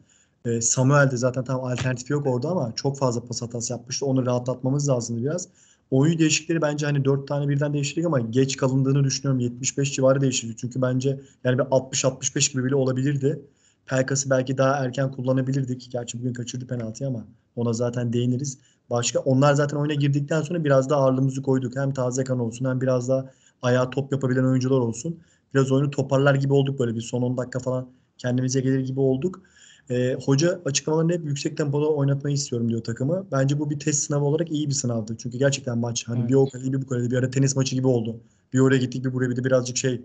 Eee 0.47 0.61
Samuel 0.61 1.11
de 1.11 1.17
zaten 1.17 1.45
tam 1.45 1.65
alternatif 1.65 2.11
yok 2.11 2.27
orada 2.27 2.49
ama 2.49 2.73
çok 2.77 2.99
fazla 2.99 3.25
pas 3.25 3.43
hatası 3.43 3.73
yapmıştı. 3.73 4.07
Onu 4.07 4.27
rahatlatmamız 4.27 4.89
lazımdı 4.89 5.23
biraz. 5.23 5.49
Oyun 5.91 6.19
değişiklikleri 6.19 6.63
bence 6.63 6.87
hani 6.87 7.05
4 7.05 7.29
tane 7.29 7.49
birden 7.49 7.73
değiştirdik 7.75 8.07
ama 8.07 8.21
geç 8.21 8.57
kalındığını 8.57 9.05
düşünüyorum. 9.05 9.41
75 9.41 9.93
civarı 9.93 10.21
değiştirdik. 10.21 10.59
Çünkü 10.59 10.83
bence 10.83 11.21
yani 11.45 11.59
bir 11.59 11.65
60-65 11.71 12.53
gibi 12.53 12.65
bile 12.65 12.75
olabilirdi. 12.75 13.41
Pelkas'ı 13.87 14.31
belki 14.31 14.59
daha 14.59 14.85
erken 14.85 15.11
kullanabilirdik. 15.13 15.89
Gerçi 15.93 16.19
bugün 16.19 16.33
kaçırdı 16.33 16.67
penaltıyı 16.67 17.09
ama 17.09 17.25
ona 17.57 17.73
zaten 17.73 18.13
değiniriz. 18.13 18.59
Başka 18.91 19.19
onlar 19.19 19.55
zaten 19.55 19.77
oyuna 19.77 19.95
girdikten 19.95 20.43
sonra 20.43 20.65
biraz 20.65 20.91
daha 20.91 21.01
ağırlığımızı 21.01 21.43
koyduk. 21.43 21.77
Hem 21.77 21.93
taze 21.93 22.25
kan 22.25 22.39
olsun 22.41 22.65
hem 22.65 22.81
biraz 22.81 23.09
daha 23.09 23.31
ayağa 23.63 23.91
top 23.91 24.13
yapabilen 24.13 24.45
oyuncular 24.45 24.79
olsun. 24.79 25.21
Biraz 25.55 25.73
oyunu 25.73 25.91
toparlar 25.91 26.35
gibi 26.35 26.53
olduk 26.53 26.79
böyle 26.79 26.95
bir 26.95 27.01
son 27.01 27.23
10 27.23 27.37
dakika 27.37 27.59
falan 27.59 27.89
kendimize 28.19 28.61
gelir 28.61 28.81
gibi 28.81 29.01
olduk. 29.01 29.43
Ee, 29.91 30.17
hoca 30.25 30.61
açıklamalarını 30.65 31.13
hep 31.13 31.25
yüksek 31.25 31.57
tempoda 31.57 31.89
oynatmayı 31.89 32.35
istiyorum 32.35 32.69
diyor 32.69 32.85
takımı. 32.85 33.27
Bence 33.33 33.59
bu 33.59 33.71
bir 33.71 33.79
test 33.79 34.03
sınavı 34.03 34.25
olarak 34.25 34.51
iyi 34.51 34.69
bir 34.69 34.75
sınavdı. 34.75 35.17
Çünkü 35.19 35.39
gerçekten 35.39 35.79
maç 35.79 36.09
hani 36.09 36.21
Evet. 36.21 36.29
bir 36.31 36.35
o 36.35 36.49
kalede 36.49 36.73
bir 36.73 36.83
bu 36.83 36.87
kalede 36.87 37.11
bir 37.11 37.17
ara 37.17 37.31
tenis 37.31 37.57
maçı 37.57 37.75
gibi 37.75 37.87
oldu. 37.87 38.21
Bir 38.53 38.59
oraya 38.59 38.79
gittik 38.79 39.05
bir 39.05 39.13
buraya 39.13 39.31
bir 39.31 39.37
de 39.37 39.45
birazcık 39.45 39.77
şey 39.77 40.03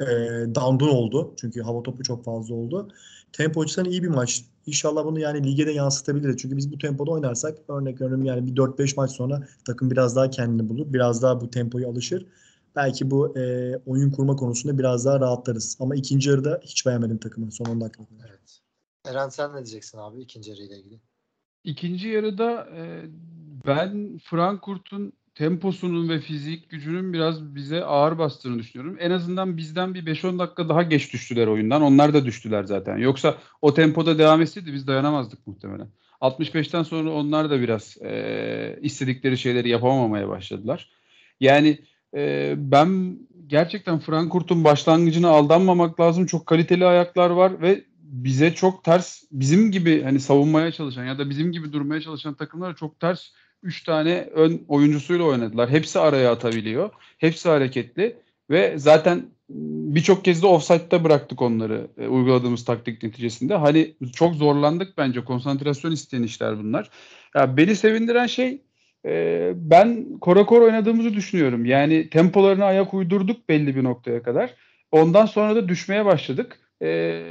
e, 0.00 0.06
dandun 0.54 0.88
oldu. 0.88 1.34
Çünkü 1.36 1.62
hava 1.62 1.82
topu 1.82 2.02
çok 2.02 2.24
fazla 2.24 2.54
oldu. 2.54 2.88
Tempo 3.32 3.60
açısından 3.60 3.90
iyi 3.90 4.02
bir 4.02 4.08
maç. 4.08 4.44
İnşallah 4.66 5.04
bunu 5.04 5.20
yani 5.20 5.46
lige 5.46 5.66
de 5.66 5.72
yansıtabiliriz. 5.72 6.36
Çünkü 6.36 6.56
biz 6.56 6.72
bu 6.72 6.78
tempoda 6.78 7.10
oynarsak 7.10 7.58
örnek 7.68 8.00
veriyorum 8.00 8.24
yani 8.24 8.46
bir 8.46 8.56
4-5 8.56 8.96
maç 8.96 9.10
sonra 9.10 9.48
takım 9.64 9.90
biraz 9.90 10.16
daha 10.16 10.30
kendini 10.30 10.68
bulur. 10.68 10.86
Biraz 10.92 11.22
daha 11.22 11.40
bu 11.40 11.50
tempoya 11.50 11.88
alışır. 11.88 12.26
Belki 12.76 13.10
bu 13.10 13.38
e, 13.38 13.74
oyun 13.86 14.10
kurma 14.10 14.36
konusunda 14.36 14.78
biraz 14.78 15.04
daha 15.04 15.20
rahatlarız. 15.20 15.76
Ama 15.80 15.96
ikinci 15.96 16.30
yarıda 16.30 16.60
hiç 16.62 16.86
beğenmedim 16.86 17.18
takımı 17.18 17.52
son 17.52 17.64
10 17.64 17.80
dakika. 17.80 18.04
Evet. 18.28 18.60
Eren 19.04 19.28
sen 19.28 19.50
ne 19.50 19.56
diyeceksin 19.56 19.98
abi 19.98 20.20
ikinci 20.20 20.50
yarıyla 20.50 20.76
ilgili? 20.76 21.00
İkinci 21.64 22.08
yarıda 22.08 22.68
e, 22.76 23.04
ben 23.66 24.18
Frankfurt'un 24.24 25.12
temposunun 25.38 26.08
ve 26.08 26.20
fizik 26.20 26.70
gücünün 26.70 27.12
biraz 27.12 27.54
bize 27.54 27.84
ağır 27.84 28.18
bastığını 28.18 28.58
düşünüyorum. 28.58 28.96
En 29.00 29.10
azından 29.10 29.56
bizden 29.56 29.94
bir 29.94 30.06
5-10 30.06 30.38
dakika 30.38 30.68
daha 30.68 30.82
geç 30.82 31.12
düştüler 31.12 31.46
oyundan. 31.46 31.82
Onlar 31.82 32.14
da 32.14 32.24
düştüler 32.24 32.64
zaten. 32.64 32.96
Yoksa 32.96 33.38
o 33.62 33.74
tempoda 33.74 34.18
devam 34.18 34.42
etseydi 34.42 34.72
biz 34.72 34.86
dayanamazdık 34.86 35.46
muhtemelen. 35.46 35.88
65'ten 36.20 36.82
sonra 36.82 37.10
onlar 37.10 37.50
da 37.50 37.60
biraz 37.60 37.96
e, 38.02 38.78
istedikleri 38.82 39.38
şeyleri 39.38 39.68
yapamamaya 39.68 40.28
başladılar. 40.28 40.90
Yani 41.40 41.78
e, 42.14 42.54
ben 42.56 43.18
gerçekten 43.46 43.98
Frankfurt'un 43.98 44.64
başlangıcına 44.64 45.28
aldanmamak 45.28 46.00
lazım. 46.00 46.26
Çok 46.26 46.46
kaliteli 46.46 46.86
ayaklar 46.86 47.30
var 47.30 47.62
ve 47.62 47.84
bize 48.02 48.54
çok 48.54 48.84
ters 48.84 49.22
bizim 49.32 49.70
gibi 49.70 50.02
hani 50.02 50.20
savunmaya 50.20 50.72
çalışan 50.72 51.04
ya 51.04 51.18
da 51.18 51.30
bizim 51.30 51.52
gibi 51.52 51.72
durmaya 51.72 52.00
çalışan 52.00 52.34
takımlara 52.34 52.74
çok 52.74 53.00
ters 53.00 53.30
3 53.62 53.84
tane 53.84 54.28
ön 54.34 54.64
oyuncusuyla 54.68 55.24
oynadılar. 55.24 55.70
Hepsi 55.70 55.98
araya 55.98 56.32
atabiliyor. 56.32 56.90
Hepsi 57.18 57.48
hareketli 57.48 58.16
ve 58.50 58.74
zaten 58.76 59.16
m, 59.18 59.24
birçok 59.94 60.24
kez 60.24 60.42
de 60.42 60.46
offside'da 60.46 61.04
bıraktık 61.04 61.42
onları 61.42 61.86
e, 61.98 62.08
uyguladığımız 62.08 62.64
taktik 62.64 63.02
neticesinde. 63.02 63.54
Hani 63.54 63.94
çok 64.14 64.34
zorlandık 64.34 64.98
bence. 64.98 65.24
Konsantrasyon 65.24 65.92
isteyen 65.92 66.22
işler 66.22 66.58
bunlar. 66.58 66.90
Ya 67.34 67.56
beni 67.56 67.76
sevindiren 67.76 68.26
şey 68.26 68.62
e, 69.06 69.52
ben 69.54 70.18
korakor 70.20 70.62
oynadığımızı 70.62 71.14
düşünüyorum. 71.14 71.64
Yani 71.64 72.10
tempolarına 72.10 72.64
ayak 72.64 72.94
uydurduk 72.94 73.48
belli 73.48 73.76
bir 73.76 73.84
noktaya 73.84 74.22
kadar. 74.22 74.54
Ondan 74.92 75.26
sonra 75.26 75.56
da 75.56 75.68
düşmeye 75.68 76.04
başladık. 76.04 76.58
E, 76.82 77.22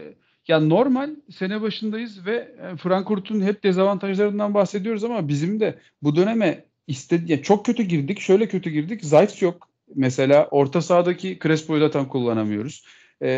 ya 0.48 0.60
normal 0.60 1.10
sene 1.30 1.62
başındayız 1.62 2.25
ve 2.25 2.36
e, 2.36 2.77
Frankfurt'un 2.77 3.42
hep 3.42 3.63
dezavantajlarından 3.63 4.54
bahsediyoruz 4.54 5.04
ama 5.04 5.27
bizim 5.27 5.60
de 5.60 5.80
bu 6.04 6.16
döneme 6.16 6.63
istedi 6.88 7.32
ya 7.32 7.42
çok 7.42 7.66
kötü 7.66 7.84
girdik. 7.84 8.20
Şöyle 8.20 8.48
kötü 8.48 8.70
girdik. 8.70 9.04
Zayt 9.04 9.42
yok. 9.42 9.68
Mesela 9.96 10.48
orta 10.51 10.82
sahadaki 10.82 11.39
Crespo'yu 11.44 11.82
da 11.82 11.92
tam 11.92 12.08
kullanamıyoruz. 12.08 12.86
E, 13.22 13.30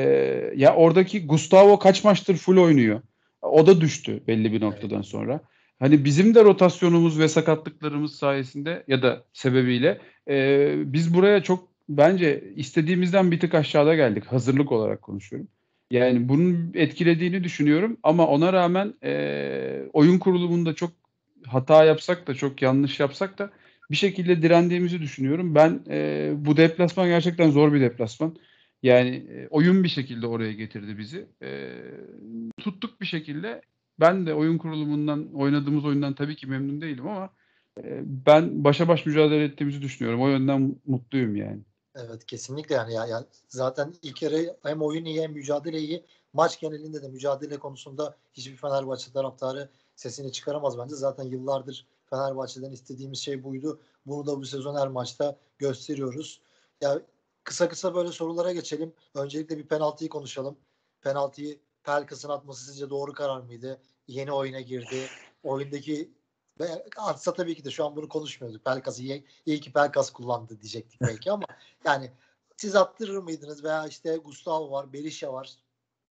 ya 0.56 0.76
oradaki 0.76 1.28
Gustavo 1.28 1.80
kaç 1.80 2.04
maçtır 2.04 2.38
full 2.38 2.58
oynuyor. 2.58 3.02
O 3.42 3.68
da 3.68 3.82
düştü 3.82 4.22
belli 4.28 4.54
bir 4.54 4.62
noktadan 4.62 5.02
sonra. 5.02 5.40
Hani 5.80 6.06
bizim 6.06 6.36
de 6.36 6.44
rotasyonumuz 6.44 7.20
ve 7.20 7.28
sakatlıklarımız 7.28 8.16
sayesinde 8.16 8.84
ya 8.88 9.02
da 9.02 9.24
sebebiyle 9.34 10.00
e, 10.30 10.74
biz 10.94 11.14
buraya 11.14 11.44
çok 11.44 11.68
bence 11.90 12.44
istediğimizden 12.56 13.32
bir 13.32 13.40
tık 13.40 13.56
aşağıda 13.56 13.96
geldik. 13.96 14.26
Hazırlık 14.26 14.72
olarak 14.72 15.02
konuşuyorum. 15.02 15.48
Yani 15.92 16.30
bunun 16.30 16.72
etkilediğini 16.74 17.44
düşünüyorum 17.44 17.98
ama 18.04 18.28
ona 18.28 18.54
rağmen 18.54 18.94
e, 19.04 19.90
oyun 19.94 20.20
kurulumunda 20.20 20.76
çok 20.76 20.92
hata 21.48 21.84
yapsak 21.86 22.28
da 22.28 22.34
çok 22.34 22.62
yanlış 22.62 23.00
yapsak 23.00 23.40
da 23.40 23.52
bir 23.92 23.96
şekilde 23.96 24.42
direndiğimizi 24.42 25.02
düşünüyorum. 25.02 25.56
Ben 25.56 25.80
e, 25.90 26.32
bu 26.36 26.58
deplasman 26.58 27.08
gerçekten 27.08 27.52
zor 27.52 27.74
bir 27.74 27.82
deplasman. 27.82 28.36
Yani 28.84 29.10
e, 29.10 29.48
oyun 29.50 29.84
bir 29.84 29.90
şekilde 29.90 30.28
oraya 30.28 30.54
getirdi 30.54 30.98
bizi. 30.98 31.28
E, 31.44 31.70
tuttuk 32.58 33.02
bir 33.02 33.06
şekilde. 33.06 33.62
Ben 34.00 34.26
de 34.26 34.34
oyun 34.34 34.58
kurulumundan, 34.58 35.34
oynadığımız 35.34 35.86
oyundan 35.86 36.14
tabii 36.16 36.36
ki 36.36 36.48
memnun 36.48 36.82
değilim 36.82 37.08
ama 37.08 37.30
e, 37.84 38.02
ben 38.06 38.64
başa 38.64 38.88
baş 38.88 39.06
mücadele 39.06 39.44
ettiğimizi 39.44 39.82
düşünüyorum. 39.82 40.22
O 40.22 40.30
yönden 40.30 40.76
mutluyum 40.86 41.36
yani. 41.36 41.62
Evet 42.06 42.26
kesinlikle 42.26 42.76
yani 42.76 42.94
ya, 42.94 43.06
ya 43.06 43.26
zaten 43.48 43.94
ilk 44.02 44.22
yarı 44.22 44.58
hem 44.64 44.82
oyun 44.82 45.06
iyi 45.06 45.22
hem 45.22 45.32
mücadele 45.32 45.80
iyi. 45.80 46.06
Maç 46.34 46.60
genelinde 46.60 47.02
de 47.02 47.08
mücadele 47.08 47.60
konusunda 47.60 48.18
hiçbir 48.34 48.56
Fenerbahçe 48.56 49.12
taraftarı 49.12 49.70
sesini 49.96 50.32
çıkaramaz 50.32 50.78
bence. 50.78 50.96
Zaten 50.96 51.24
yıllardır 51.24 51.86
Fenerbahçe'den 52.10 52.72
istediğimiz 52.72 53.20
şey 53.20 53.44
buydu. 53.44 53.80
Bunu 54.06 54.28
da 54.28 54.38
bu 54.38 54.46
sezon 54.46 54.76
her 54.76 54.88
maçta 54.88 55.38
gösteriyoruz. 55.58 56.42
Ya 56.82 57.02
kısa 57.44 57.70
kısa 57.70 57.96
böyle 57.96 58.12
sorulara 58.12 58.54
geçelim. 58.54 58.94
Öncelikle 59.16 59.58
bir 59.58 59.68
penaltıyı 59.68 60.10
konuşalım. 60.10 60.58
Penaltıyı 61.02 61.60
Pelkas'ın 61.84 62.30
atması 62.30 62.66
sizce 62.66 62.90
doğru 62.90 63.14
karar 63.14 63.40
mıydı? 63.42 63.82
Yeni 64.08 64.32
oyuna 64.32 64.62
girdi. 64.62 65.08
Oyundaki 65.44 66.12
ve 66.60 66.84
atsa 66.98 67.34
tabii 67.34 67.56
ki 67.56 67.66
de 67.66 67.72
şu 67.72 67.86
an 67.86 67.96
bunu 67.96 68.10
konuşmuyorduk. 68.10 68.66
Pelkas'ı 68.66 69.02
iyi, 69.02 69.26
iyi 69.46 69.60
ki 69.62 69.74
Pelkas 69.74 70.10
kullandı 70.12 70.62
diyecektik 70.62 71.02
belki 71.02 71.32
ama 71.32 71.44
yani 71.86 72.12
siz 72.58 72.76
attırır 72.76 73.18
mıydınız 73.18 73.64
veya 73.64 73.88
işte 73.88 74.18
Gustavo 74.18 74.72
var, 74.72 74.94
Berisha 74.94 75.34
var. 75.34 75.50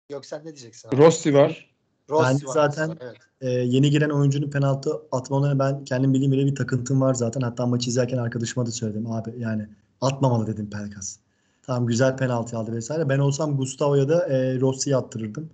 Göksel 0.09 0.39
ne 0.39 0.45
diyeceksin? 0.45 0.89
abi? 0.89 0.97
Rossi 0.97 1.35
var. 1.35 1.71
Rossi 2.11 2.33
Bence 2.33 2.47
var 2.47 2.53
zaten- 2.53 2.99
evet. 3.01 3.17
Ee, 3.41 3.51
yeni 3.51 3.91
giren 3.91 4.11
oyuncunun 4.11 4.51
penaltı 4.51 4.91
atmalarına 5.13 5.59
ben 5.59 5.85
kendim 5.85 6.15
bildiğim 6.15 6.33
bile 6.33 6.47
bir 6.47 6.55
takıntım 6.55 7.01
var 7.01 7.15
zaten. 7.15 7.41
Hatta 7.41 7.67
maçı 7.67 7.91
izlerken 7.91 8.19
arkadaşıma 8.19 8.67
da 8.67 8.71
söyledim. 8.71 9.11
Abi 9.11 9.35
yani 9.39 9.69
atmamalı 10.01 10.47
dedim 10.47 10.71
Pelkas. 10.71 11.19
Tamam 11.63 11.87
güzel 11.87 12.17
penaltı 12.17 12.59
aldı 12.59 12.73
vesaire. 12.73 13.09
Ben 13.09 13.19
olsam 13.19 13.57
Gustavo'ya 13.57 14.09
da 14.09 14.27
e, 14.27 14.61
Rossi'yi 14.61 14.97
attırırdım. 14.97 15.51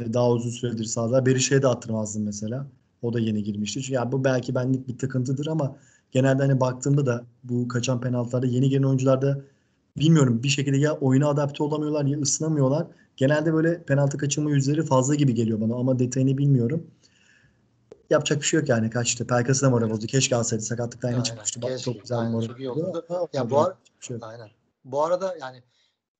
E, 0.00 0.12
daha 0.12 0.30
uzun 0.30 0.50
süredir 0.50 0.84
sahada. 0.84 1.26
Berisha'ya 1.26 1.62
da 1.62 1.70
attırmazdım 1.70 2.24
mesela. 2.24 2.66
O 3.02 3.12
da 3.12 3.20
yeni 3.20 3.42
girmişti. 3.42 3.82
Çünkü 3.82 3.94
ya 3.94 4.12
bu 4.12 4.24
belki 4.24 4.54
benlik 4.54 4.88
bir 4.88 4.98
takıntıdır 4.98 5.46
ama 5.46 5.76
genelde 6.10 6.42
hani 6.42 6.60
baktığımda 6.60 7.06
da 7.06 7.24
bu 7.44 7.68
kaçan 7.68 8.00
penaltılarda 8.00 8.46
yeni 8.46 8.68
giren 8.68 8.82
oyuncularda 8.82 9.40
bilmiyorum 9.96 10.42
bir 10.42 10.48
şekilde 10.48 10.76
ya 10.76 10.92
oyuna 10.92 11.28
adapte 11.28 11.62
olamıyorlar 11.62 12.04
ya 12.04 12.20
ısınamıyorlar. 12.20 12.86
Genelde 13.16 13.54
böyle 13.54 13.82
penaltı 13.82 14.18
kaçırma 14.18 14.50
yüzleri 14.50 14.82
fazla 14.82 15.14
gibi 15.14 15.34
geliyor 15.34 15.60
bana 15.60 15.74
ama 15.74 15.98
detayını 15.98 16.38
bilmiyorum. 16.38 16.86
Yapacak 18.10 18.40
bir 18.40 18.46
şey 18.46 18.60
yok 18.60 18.68
yani 18.68 18.90
kaçtı. 18.90 19.26
Pelkas'ı 19.26 19.66
da 19.66 19.70
moral 19.70 19.90
bozdu. 19.90 20.06
Keşke 20.06 20.36
alsaydı. 20.36 20.62
Sakatlıktan 20.62 21.12
yeni 21.12 21.24
çıkmıştı. 21.24 21.62
Bak, 21.62 21.70
keşke. 21.70 21.92
çok 21.92 22.02
güzel 22.02 22.18
Aynen, 22.18 22.32
moral 22.32 22.46
çok 22.46 22.58
iyi 22.60 22.68
bozdu. 22.68 22.86
oldu. 22.86 23.28
Ya 23.32 23.50
bu 23.50 23.58
ar- 23.58 23.74
şey. 24.00 24.16
Aynen. 24.20 24.48
Bu 24.84 25.04
arada 25.04 25.36
yani 25.40 25.62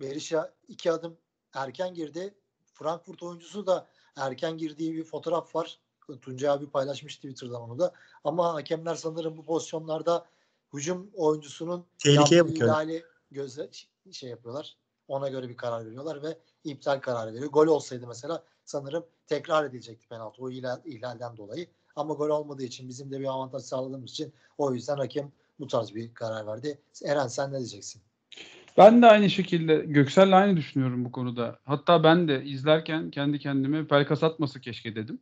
Berisha 0.00 0.52
iki 0.68 0.92
adım 0.92 1.16
erken 1.54 1.94
girdi. 1.94 2.34
Frankfurt 2.74 3.22
oyuncusu 3.22 3.66
da 3.66 3.86
erken 4.16 4.58
girdiği 4.58 4.94
bir 4.94 5.04
fotoğraf 5.04 5.54
var. 5.54 5.78
Tuncay 6.14 6.50
abi 6.50 6.66
paylaşmış 6.66 7.16
Twitter'dan 7.16 7.62
onu 7.62 7.78
da. 7.78 7.92
Ama 8.24 8.54
hakemler 8.54 8.94
sanırım 8.94 9.36
bu 9.36 9.44
pozisyonlarda 9.44 10.26
hücum 10.74 11.10
oyuncusunun 11.14 11.86
Tehlikeye 11.98 12.44
bakıyor. 12.44 12.68
göze 13.30 13.70
şey 14.12 14.30
yapıyorlar. 14.30 14.76
Ona 15.08 15.28
göre 15.28 15.48
bir 15.48 15.56
karar 15.56 15.86
veriyorlar 15.86 16.22
ve 16.22 16.38
iptal 16.64 17.00
kararı 17.00 17.34
veriyor. 17.34 17.50
Gol 17.50 17.66
olsaydı 17.66 18.06
mesela 18.06 18.44
sanırım 18.64 19.06
tekrar 19.26 19.64
edilecekti 19.64 20.08
penaltı 20.08 20.42
o 20.42 20.50
ihlal, 20.50 20.80
ihlalden 20.84 21.36
dolayı. 21.36 21.66
Ama 21.96 22.14
gol 22.14 22.28
olmadığı 22.28 22.62
için 22.62 22.88
bizim 22.88 23.10
de 23.10 23.20
bir 23.20 23.24
avantaj 23.24 23.62
sağladığımız 23.62 24.10
için 24.10 24.32
o 24.58 24.74
yüzden 24.74 24.96
hakem 24.96 25.32
bu 25.60 25.66
tarz 25.66 25.94
bir 25.94 26.14
karar 26.14 26.46
verdi. 26.46 26.78
Eren 27.04 27.26
sen 27.26 27.52
ne 27.52 27.58
diyeceksin? 27.58 28.02
Ben 28.78 29.02
de 29.02 29.06
aynı 29.06 29.30
şekilde 29.30 29.76
Göksel'le 29.76 30.32
aynı 30.32 30.56
düşünüyorum 30.56 31.04
bu 31.04 31.12
konuda. 31.12 31.58
Hatta 31.64 32.04
ben 32.04 32.28
de 32.28 32.44
izlerken 32.44 33.10
kendi 33.10 33.38
kendime 33.38 33.86
Pelkas 33.86 34.22
atması 34.22 34.60
keşke 34.60 34.94
dedim. 34.94 35.20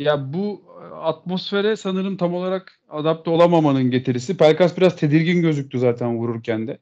Ya 0.00 0.32
bu 0.32 0.62
e, 0.82 0.94
atmosfere 0.94 1.76
sanırım 1.76 2.16
tam 2.16 2.34
olarak 2.34 2.80
adapte 2.88 3.30
olamamanın 3.30 3.90
getirisi. 3.90 4.36
Pelkas 4.36 4.76
biraz 4.76 4.96
tedirgin 4.96 5.42
gözüktü 5.42 5.78
zaten 5.78 6.16
vururken 6.16 6.66
de. 6.68 6.78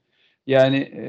Yani 0.47 0.77
e, 0.77 1.07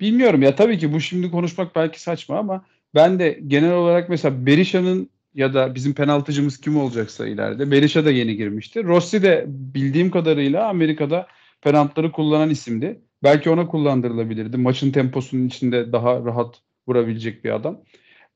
bilmiyorum 0.00 0.42
ya 0.42 0.54
tabii 0.54 0.78
ki 0.78 0.92
bu 0.92 1.00
şimdi 1.00 1.30
konuşmak 1.30 1.76
belki 1.76 2.02
saçma 2.02 2.38
ama 2.38 2.64
ben 2.94 3.18
de 3.18 3.40
genel 3.46 3.72
olarak 3.72 4.08
mesela 4.08 4.46
Berisha'nın 4.46 5.10
ya 5.34 5.54
da 5.54 5.74
bizim 5.74 5.94
penaltıcımız 5.94 6.60
kim 6.60 6.76
olacaksa 6.76 7.26
ileride. 7.26 7.70
Berisha 7.70 8.04
da 8.04 8.10
yeni 8.10 8.36
girmişti. 8.36 8.84
Rossi 8.84 9.22
de 9.22 9.44
bildiğim 9.48 10.10
kadarıyla 10.10 10.68
Amerika'da 10.68 11.26
penaltıları 11.62 12.12
kullanan 12.12 12.50
isimdi. 12.50 13.00
Belki 13.22 13.50
ona 13.50 13.66
kullandırılabilirdi. 13.66 14.56
Maçın 14.56 14.92
temposunun 14.92 15.46
içinde 15.46 15.92
daha 15.92 16.24
rahat 16.24 16.60
vurabilecek 16.88 17.44
bir 17.44 17.50
adam. 17.50 17.80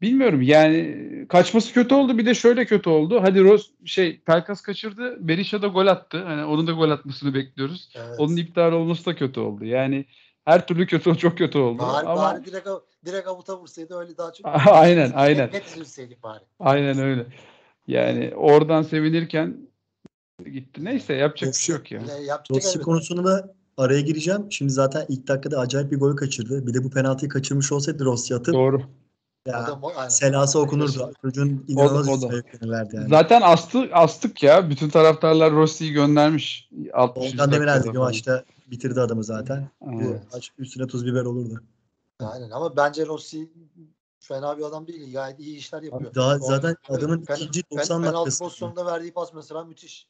Bilmiyorum 0.02 0.42
yani 0.42 1.06
kaçması 1.28 1.72
kötü 1.72 1.94
oldu 1.94 2.18
bir 2.18 2.26
de 2.26 2.34
şöyle 2.34 2.66
kötü 2.66 2.90
oldu. 2.90 3.20
Hadi 3.22 3.44
Ros 3.44 3.70
şey 3.84 4.20
Pelkas 4.20 4.60
kaçırdı. 4.60 5.28
Berisha 5.28 5.62
da 5.62 5.66
gol 5.66 5.86
attı. 5.86 6.24
Hani 6.24 6.44
onun 6.44 6.66
da 6.66 6.72
gol 6.72 6.90
atmasını 6.90 7.34
bekliyoruz. 7.34 7.90
Evet. 7.94 8.20
Onun 8.20 8.36
iptal 8.36 8.72
olması 8.72 9.06
da 9.06 9.16
kötü 9.16 9.40
oldu. 9.40 9.64
Yani 9.64 10.04
her 10.44 10.66
türlü 10.66 10.86
kötü 10.86 11.18
çok 11.18 11.38
kötü 11.38 11.58
oldu. 11.58 11.78
Bari, 11.78 12.06
Ama 12.06 12.22
bari 12.22 12.44
direkt, 12.44 12.68
direkt 13.06 13.28
avuta 13.28 13.58
vursaydı 13.58 13.98
öyle 13.98 14.16
daha 14.16 14.32
çok 14.32 14.46
aynen 14.66 15.12
aynen. 15.14 15.50
net 15.52 15.66
üzülseydik 15.66 16.22
bari. 16.22 16.44
Aynen 16.60 16.98
öyle. 16.98 17.26
Yani 17.86 18.32
oradan 18.36 18.82
sevinirken 18.82 19.56
gitti. 20.44 20.84
Neyse 20.84 21.14
yapacak 21.14 21.52
bir 21.52 21.58
şey 21.58 21.74
yok 21.74 21.92
ya. 21.92 22.00
Ya, 22.26 22.42
Rossi 22.50 22.80
konusunda 22.80 23.24
da 23.24 23.54
araya 23.76 24.00
gireceğim. 24.00 24.46
Şimdi 24.50 24.72
zaten 24.72 25.06
ilk 25.08 25.28
dakikada 25.28 25.58
acayip 25.58 25.92
bir 25.92 25.98
gol 25.98 26.16
kaçırdı. 26.16 26.66
Bir 26.66 26.74
de 26.74 26.84
bu 26.84 26.90
penaltıyı 26.90 27.28
kaçırmış 27.28 27.72
olsaydı 27.72 28.04
Rossi 28.04 28.34
atıp 28.34 28.54
Doğru. 28.54 28.82
Ya, 29.46 29.64
O 29.64 29.66
da 29.66 29.70
mo- 29.72 29.94
aynen. 29.94 30.08
selası 30.08 30.58
okunurdu. 30.60 31.12
Çocuğun 31.22 31.64
inanılmaz 31.68 32.24
o 32.24 32.30
da. 32.30 32.36
yüklenirlerdi 32.36 32.96
yani. 32.96 33.08
Zaten 33.08 33.40
astı, 33.40 33.88
astık 33.92 34.42
ya. 34.42 34.70
Bütün 34.70 34.88
taraftarlar 34.88 35.52
Rossi'yi 35.52 35.92
göndermiş. 35.92 36.70
60 36.92 37.32
Volkan 37.34 37.52
Demirel 37.52 37.84
de 37.84 37.90
maçta 37.90 38.44
bitirdi 38.70 39.00
adamı 39.00 39.24
zaten. 39.24 39.68
Maç 40.32 40.50
üstüne 40.58 40.86
tuz 40.86 41.06
biber 41.06 41.24
olurdu. 41.24 41.62
Aynen 42.20 42.50
ama 42.50 42.76
bence 42.76 43.06
Rossi 43.06 43.48
fena 44.20 44.58
bir 44.58 44.62
adam 44.62 44.86
değil. 44.86 45.12
Gayet 45.12 45.40
iyi 45.40 45.56
işler 45.56 45.82
yapıyor. 45.82 46.14
Daha 46.14 46.34
O- 46.36 46.38
zaten 46.38 46.76
adamın 46.88 47.22
pen- 47.24 47.34
ikinci 47.36 47.60
pen- 47.60 47.78
90 47.78 48.00
penaltı 48.02 48.16
dakikası. 48.16 48.44
pozisyonunda 48.44 48.86
verdiği 48.86 49.12
pas 49.12 49.34
mesela 49.34 49.64
müthiş. 49.64 50.06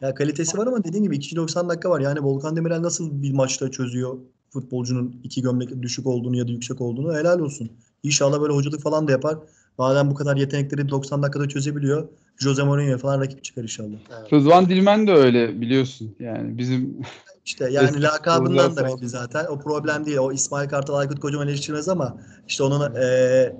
Ya 0.00 0.14
kalitesi 0.14 0.58
var 0.58 0.66
ama 0.66 0.84
dediğim 0.84 1.04
gibi 1.04 1.16
ikinci 1.16 1.36
90 1.36 1.68
dakika 1.68 1.90
var. 1.90 2.00
Yani 2.00 2.20
Volkan 2.22 2.56
Demirel 2.56 2.82
nasıl 2.82 3.22
bir 3.22 3.32
maçta 3.32 3.70
çözüyor 3.70 4.18
futbolcunun 4.50 5.20
iki 5.24 5.42
gömlek 5.42 5.82
düşük 5.82 6.06
olduğunu 6.06 6.36
ya 6.36 6.48
da 6.48 6.52
yüksek 6.52 6.80
olduğunu 6.80 7.14
helal 7.16 7.38
olsun. 7.38 7.72
İnşallah 8.04 8.40
böyle 8.40 8.52
hocalık 8.52 8.82
falan 8.82 9.08
da 9.08 9.12
yapar. 9.12 9.38
Madem 9.78 10.10
bu 10.10 10.14
kadar 10.14 10.36
yetenekleri 10.36 10.88
90 10.88 11.22
dakikada 11.22 11.48
çözebiliyor. 11.48 12.08
Jose 12.36 12.62
Mourinho 12.62 12.98
falan 12.98 13.20
rakip 13.20 13.44
çıkar 13.44 13.62
inşallah. 13.62 13.96
Evet. 14.20 14.32
Rıdvan 14.32 14.68
Dilmen 14.68 15.06
de 15.06 15.12
öyle 15.12 15.60
biliyorsun. 15.60 16.16
Yani 16.20 16.58
bizim 16.58 17.02
İşte 17.44 17.68
yani 17.70 18.02
lakabından 18.02 18.76
da 18.76 18.84
belli 18.84 19.08
zaten. 19.08 19.46
O 19.46 19.58
problem 19.60 20.06
değil. 20.06 20.16
O 20.18 20.32
İsmail 20.32 20.68
Kartal 20.68 20.94
Aykut 20.94 21.20
Kocaman 21.20 21.48
eleştirmez 21.48 21.88
ama 21.88 22.18
işte 22.48 22.62
onun 22.62 22.94
eee 22.94 23.56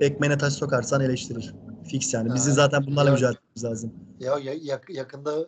ekmeğine 0.00 0.38
taş 0.38 0.52
sokarsan 0.52 1.00
eleştirir. 1.00 1.54
Fix 1.84 2.14
yani. 2.14 2.34
Bizim 2.34 2.50
Ha, 2.50 2.54
zaten 2.56 2.86
bunlarla 2.86 3.10
evet. 3.10 3.18
mücadele 3.18 3.38
etmemiz 3.38 3.64
lazım. 3.64 3.92
Ya, 4.20 4.38
ya- 4.38 4.54
yak- 4.62 4.90
yakında 4.90 5.46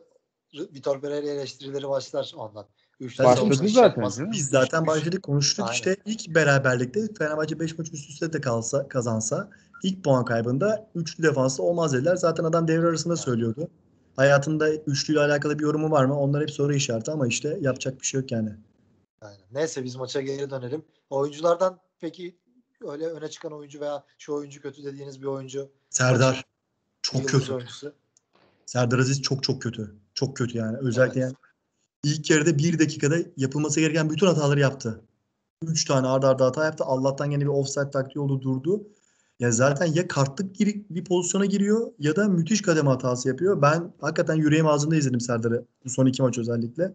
Vitor 0.54 1.00
Pereira 1.00 1.26
eleştirileri 1.30 1.88
başlar 1.88 2.32
ondan. 2.36 2.66
Başladı 3.00 3.64
iş 3.64 3.72
zaten. 3.72 4.32
Biz 4.32 4.48
zaten 4.48 4.86
başladık 4.86 5.22
konuştuk 5.22 5.64
Aynen. 5.64 5.74
işte 5.74 5.96
ilk 6.04 6.34
beraberlikte 6.34 7.00
Fenerbahçe 7.18 7.60
5 7.60 7.78
maç 7.78 7.92
üst 7.92 8.10
üste 8.10 8.32
de 8.32 8.40
kalsa 8.40 8.88
kazansa 8.88 9.50
ilk 9.82 10.04
puan 10.04 10.24
kaybında 10.24 10.90
üçlü 10.94 11.22
defansta 11.22 11.62
olmaz 11.62 11.92
dediler. 11.92 12.16
Zaten 12.16 12.44
adam 12.44 12.68
devre 12.68 12.86
arasında 12.86 13.16
söylüyordu. 13.16 13.68
Hayatında 14.16 14.74
üçlüyle 14.74 15.20
alakalı 15.20 15.58
bir 15.58 15.64
yorumu 15.64 15.90
var 15.90 16.04
mı? 16.04 16.18
Onlar 16.20 16.42
hep 16.42 16.50
soru 16.50 16.74
işareti 16.74 17.10
ama 17.10 17.26
işte 17.26 17.58
yapacak 17.60 18.00
bir 18.00 18.06
şey 18.06 18.20
yok 18.20 18.32
yani. 18.32 18.50
Aynen. 19.20 19.40
Neyse 19.52 19.84
biz 19.84 19.96
maça 19.96 20.20
geri 20.20 20.50
dönelim. 20.50 20.82
Oyunculardan 21.10 21.78
peki 22.00 22.36
öyle 22.88 23.06
öne 23.06 23.28
çıkan 23.30 23.52
oyuncu 23.52 23.80
veya 23.80 24.04
şu 24.18 24.32
oyuncu 24.32 24.62
kötü 24.62 24.84
dediğiniz 24.84 25.22
bir 25.22 25.26
oyuncu 25.26 25.70
Serdar 25.90 26.44
çok 27.02 27.28
kötü. 27.28 27.52
oyuncusu. 27.52 27.92
Serdar 28.66 28.98
Aziz 28.98 29.22
çok 29.22 29.42
çok 29.42 29.62
kötü. 29.62 29.94
Çok 30.14 30.36
kötü 30.36 30.58
yani. 30.58 30.76
Özellikle 30.76 31.20
Evet. 31.20 31.32
yani 31.32 31.49
ilk 32.04 32.30
yarıda 32.30 32.58
bir 32.58 32.78
dakikada 32.78 33.16
yapılması 33.36 33.80
gereken 33.80 34.10
bütün 34.10 34.26
hataları 34.26 34.60
yaptı. 34.60 35.00
Üç 35.66 35.84
tane 35.84 36.06
arda 36.06 36.28
arda 36.28 36.46
hata 36.46 36.64
yaptı. 36.64 36.84
Allah'tan 36.84 37.30
yine 37.30 37.42
bir 37.42 37.46
offside 37.46 37.90
taktiği 37.90 38.20
oldu 38.20 38.42
durdu. 38.42 38.88
Ya 39.40 39.52
zaten 39.52 39.86
ya 39.86 40.08
kartlık 40.08 40.60
bir 40.90 41.04
pozisyona 41.04 41.44
giriyor 41.46 41.92
ya 41.98 42.16
da 42.16 42.28
müthiş 42.28 42.62
kademe 42.62 42.90
hatası 42.90 43.28
yapıyor. 43.28 43.62
Ben 43.62 43.92
hakikaten 44.00 44.34
yüreğim 44.34 44.66
ağzında 44.66 44.96
izledim 44.96 45.20
Serdar'ı. 45.20 45.64
Bu 45.84 45.90
son 45.90 46.06
iki 46.06 46.22
maç 46.22 46.38
özellikle. 46.38 46.94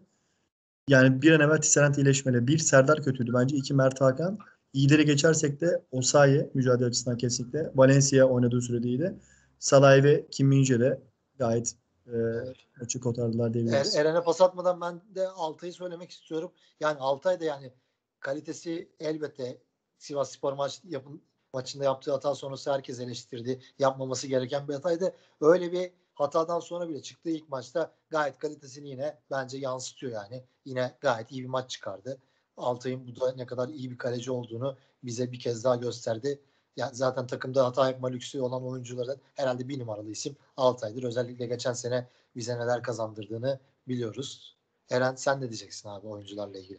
Yani 0.88 1.22
bir 1.22 1.32
an 1.32 1.40
evvel 1.40 1.60
Tisserant 1.60 1.98
iyileşmeli. 1.98 2.46
Bir 2.46 2.58
Serdar 2.58 3.02
kötüydü 3.02 3.32
bence. 3.34 3.56
iki 3.56 3.74
Mert 3.74 4.00
Hakan. 4.00 4.38
İyileri 4.72 5.04
geçersek 5.04 5.60
de 5.60 5.82
Osayi 5.90 6.50
mücadele 6.54 6.86
açısından 6.88 7.18
kesinlikle. 7.18 7.70
Valencia 7.74 8.24
oynadığı 8.24 8.60
sürede 8.60 8.88
iyiydi. 8.88 9.14
Salay 9.58 10.04
ve 10.04 10.26
Kim 10.30 10.52
Min-jae 10.52 10.80
de 10.80 11.00
gayet 11.38 11.74
e, 12.06 13.00
kotardılar 13.00 13.46
Er, 13.46 13.54
diyebiliriz. 13.54 13.96
Eren'e 13.96 14.20
pas 14.20 14.40
atmadan 14.40 14.80
ben 14.80 15.00
de 15.14 15.28
Altay'ı 15.28 15.72
söylemek 15.72 16.10
istiyorum. 16.10 16.52
Yani 16.80 16.98
Altay 16.98 17.40
da 17.40 17.44
yani 17.44 17.72
kalitesi 18.20 18.88
elbette 19.00 19.62
Sivas 19.98 20.30
Spor 20.30 20.52
maç 20.52 20.80
yapın, 20.84 21.22
maçında 21.52 21.84
yaptığı 21.84 22.12
hata 22.12 22.34
sonrası 22.34 22.72
herkes 22.72 23.00
eleştirdi. 23.00 23.60
Yapmaması 23.78 24.26
gereken 24.26 24.68
bir 24.68 24.74
hataydı. 24.74 25.14
Öyle 25.40 25.72
bir 25.72 25.90
hatadan 26.14 26.60
sonra 26.60 26.88
bile 26.88 27.02
çıktığı 27.02 27.30
ilk 27.30 27.48
maçta 27.48 27.92
gayet 28.10 28.38
kalitesini 28.38 28.88
yine 28.88 29.18
bence 29.30 29.58
yansıtıyor 29.58 30.12
yani. 30.12 30.44
Yine 30.64 30.96
gayet 31.00 31.32
iyi 31.32 31.42
bir 31.42 31.48
maç 31.48 31.70
çıkardı. 31.70 32.18
Altay'ın 32.56 33.06
bu 33.06 33.20
da 33.20 33.32
ne 33.32 33.46
kadar 33.46 33.68
iyi 33.68 33.90
bir 33.90 33.98
kaleci 33.98 34.30
olduğunu 34.30 34.76
bize 35.02 35.32
bir 35.32 35.38
kez 35.38 35.64
daha 35.64 35.76
gösterdi. 35.76 36.40
Yani 36.76 36.94
zaten 36.94 37.26
takımda 37.26 37.66
hata 37.66 37.86
yapma 37.86 38.08
lüksü 38.08 38.40
olan 38.40 38.66
oyuncuların 38.66 39.20
herhalde 39.34 39.68
bir 39.68 39.78
numaralı 39.78 40.10
isim 40.10 40.36
Altay'dır. 40.56 41.02
Özellikle 41.02 41.46
geçen 41.46 41.72
sene 41.72 42.06
bize 42.36 42.58
neler 42.58 42.82
kazandırdığını 42.82 43.60
biliyoruz. 43.88 44.56
Eren 44.90 45.14
sen 45.14 45.36
ne 45.40 45.48
diyeceksin 45.48 45.88
abi 45.88 46.06
oyuncularla 46.06 46.58
ilgili? 46.58 46.78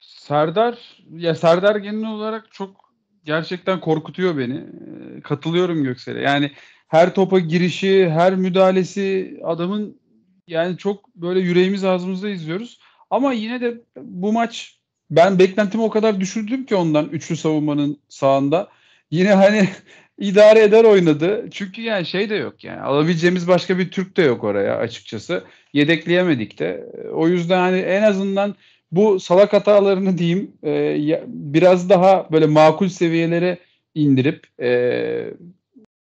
Serdar 0.00 1.02
ya 1.12 1.34
Serdar 1.34 1.76
genel 1.76 2.10
olarak 2.10 2.52
çok 2.52 2.94
gerçekten 3.24 3.80
korkutuyor 3.80 4.38
beni. 4.38 4.56
Ee, 4.56 5.20
Katılıyorum 5.20 5.84
Göksel'e. 5.84 6.20
Yani 6.20 6.52
her 6.88 7.14
topa 7.14 7.38
girişi, 7.38 8.10
her 8.10 8.36
müdahalesi 8.36 9.40
adamın 9.44 10.00
yani 10.48 10.76
çok 10.76 11.14
böyle 11.14 11.40
yüreğimiz 11.40 11.84
ağzımızda 11.84 12.28
izliyoruz. 12.28 12.78
Ama 13.10 13.32
yine 13.32 13.60
de 13.60 13.80
bu 13.96 14.32
maç 14.32 14.78
ben 15.10 15.38
beklentimi 15.38 15.82
o 15.82 15.90
kadar 15.90 16.20
düşürdüm 16.20 16.66
ki 16.66 16.74
ondan 16.76 17.06
üçlü 17.08 17.36
savunmanın 17.36 17.98
sağında. 18.08 18.68
Yine 19.10 19.34
hani 19.34 19.68
idare 20.18 20.62
eder 20.62 20.84
oynadı. 20.84 21.44
Çünkü 21.50 21.82
yani 21.82 22.06
şey 22.06 22.30
de 22.30 22.34
yok 22.34 22.64
yani 22.64 22.80
alabileceğimiz 22.80 23.48
başka 23.48 23.78
bir 23.78 23.90
Türk 23.90 24.16
de 24.16 24.22
yok 24.22 24.44
oraya 24.44 24.76
açıkçası. 24.76 25.44
Yedekleyemedik 25.72 26.58
de. 26.58 26.86
O 27.12 27.28
yüzden 27.28 27.58
hani 27.58 27.78
en 27.78 28.02
azından 28.02 28.54
bu 28.92 29.20
salak 29.20 29.52
hatalarını 29.52 30.18
diyeyim 30.18 30.52
e, 30.64 31.22
biraz 31.26 31.90
daha 31.90 32.26
böyle 32.32 32.46
makul 32.46 32.88
seviyelere 32.88 33.58
indirip 33.94 34.46
e, 34.60 35.30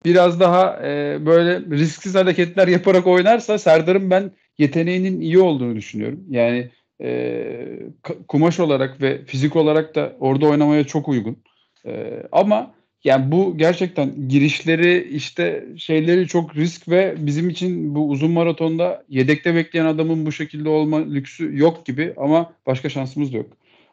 biraz 0.05 0.39
daha 0.39 0.79
e, 0.83 1.17
böyle 1.25 1.59
risksiz 1.59 2.15
hareketler 2.15 2.67
yaparak 2.67 3.07
oynarsa 3.07 3.57
Serdar'ın 3.57 4.09
ben 4.09 4.31
yeteneğinin 4.57 5.21
iyi 5.21 5.39
olduğunu 5.39 5.75
düşünüyorum. 5.75 6.23
Yani 6.29 6.69
e, 7.01 7.79
kumaş 8.27 8.59
olarak 8.59 9.01
ve 9.01 9.25
fizik 9.25 9.55
olarak 9.55 9.95
da 9.95 10.13
orada 10.19 10.47
oynamaya 10.47 10.83
çok 10.83 11.09
uygun. 11.09 11.37
E, 11.85 12.23
ama 12.31 12.73
yani 13.03 13.31
bu 13.31 13.57
gerçekten 13.57 14.29
girişleri 14.29 15.07
işte 15.11 15.65
şeyleri 15.77 16.27
çok 16.27 16.55
risk 16.55 16.89
ve 16.89 17.15
bizim 17.17 17.49
için 17.49 17.95
bu 17.95 18.09
uzun 18.09 18.31
maratonda 18.31 19.03
yedekte 19.09 19.55
bekleyen 19.55 19.85
adamın 19.85 20.25
bu 20.25 20.31
şekilde 20.31 20.69
olma 20.69 20.97
lüksü 20.97 21.57
yok 21.57 21.85
gibi 21.85 22.13
ama 22.17 22.53
başka 22.65 22.89
şansımız 22.89 23.33
da 23.33 23.37
yok. 23.37 23.49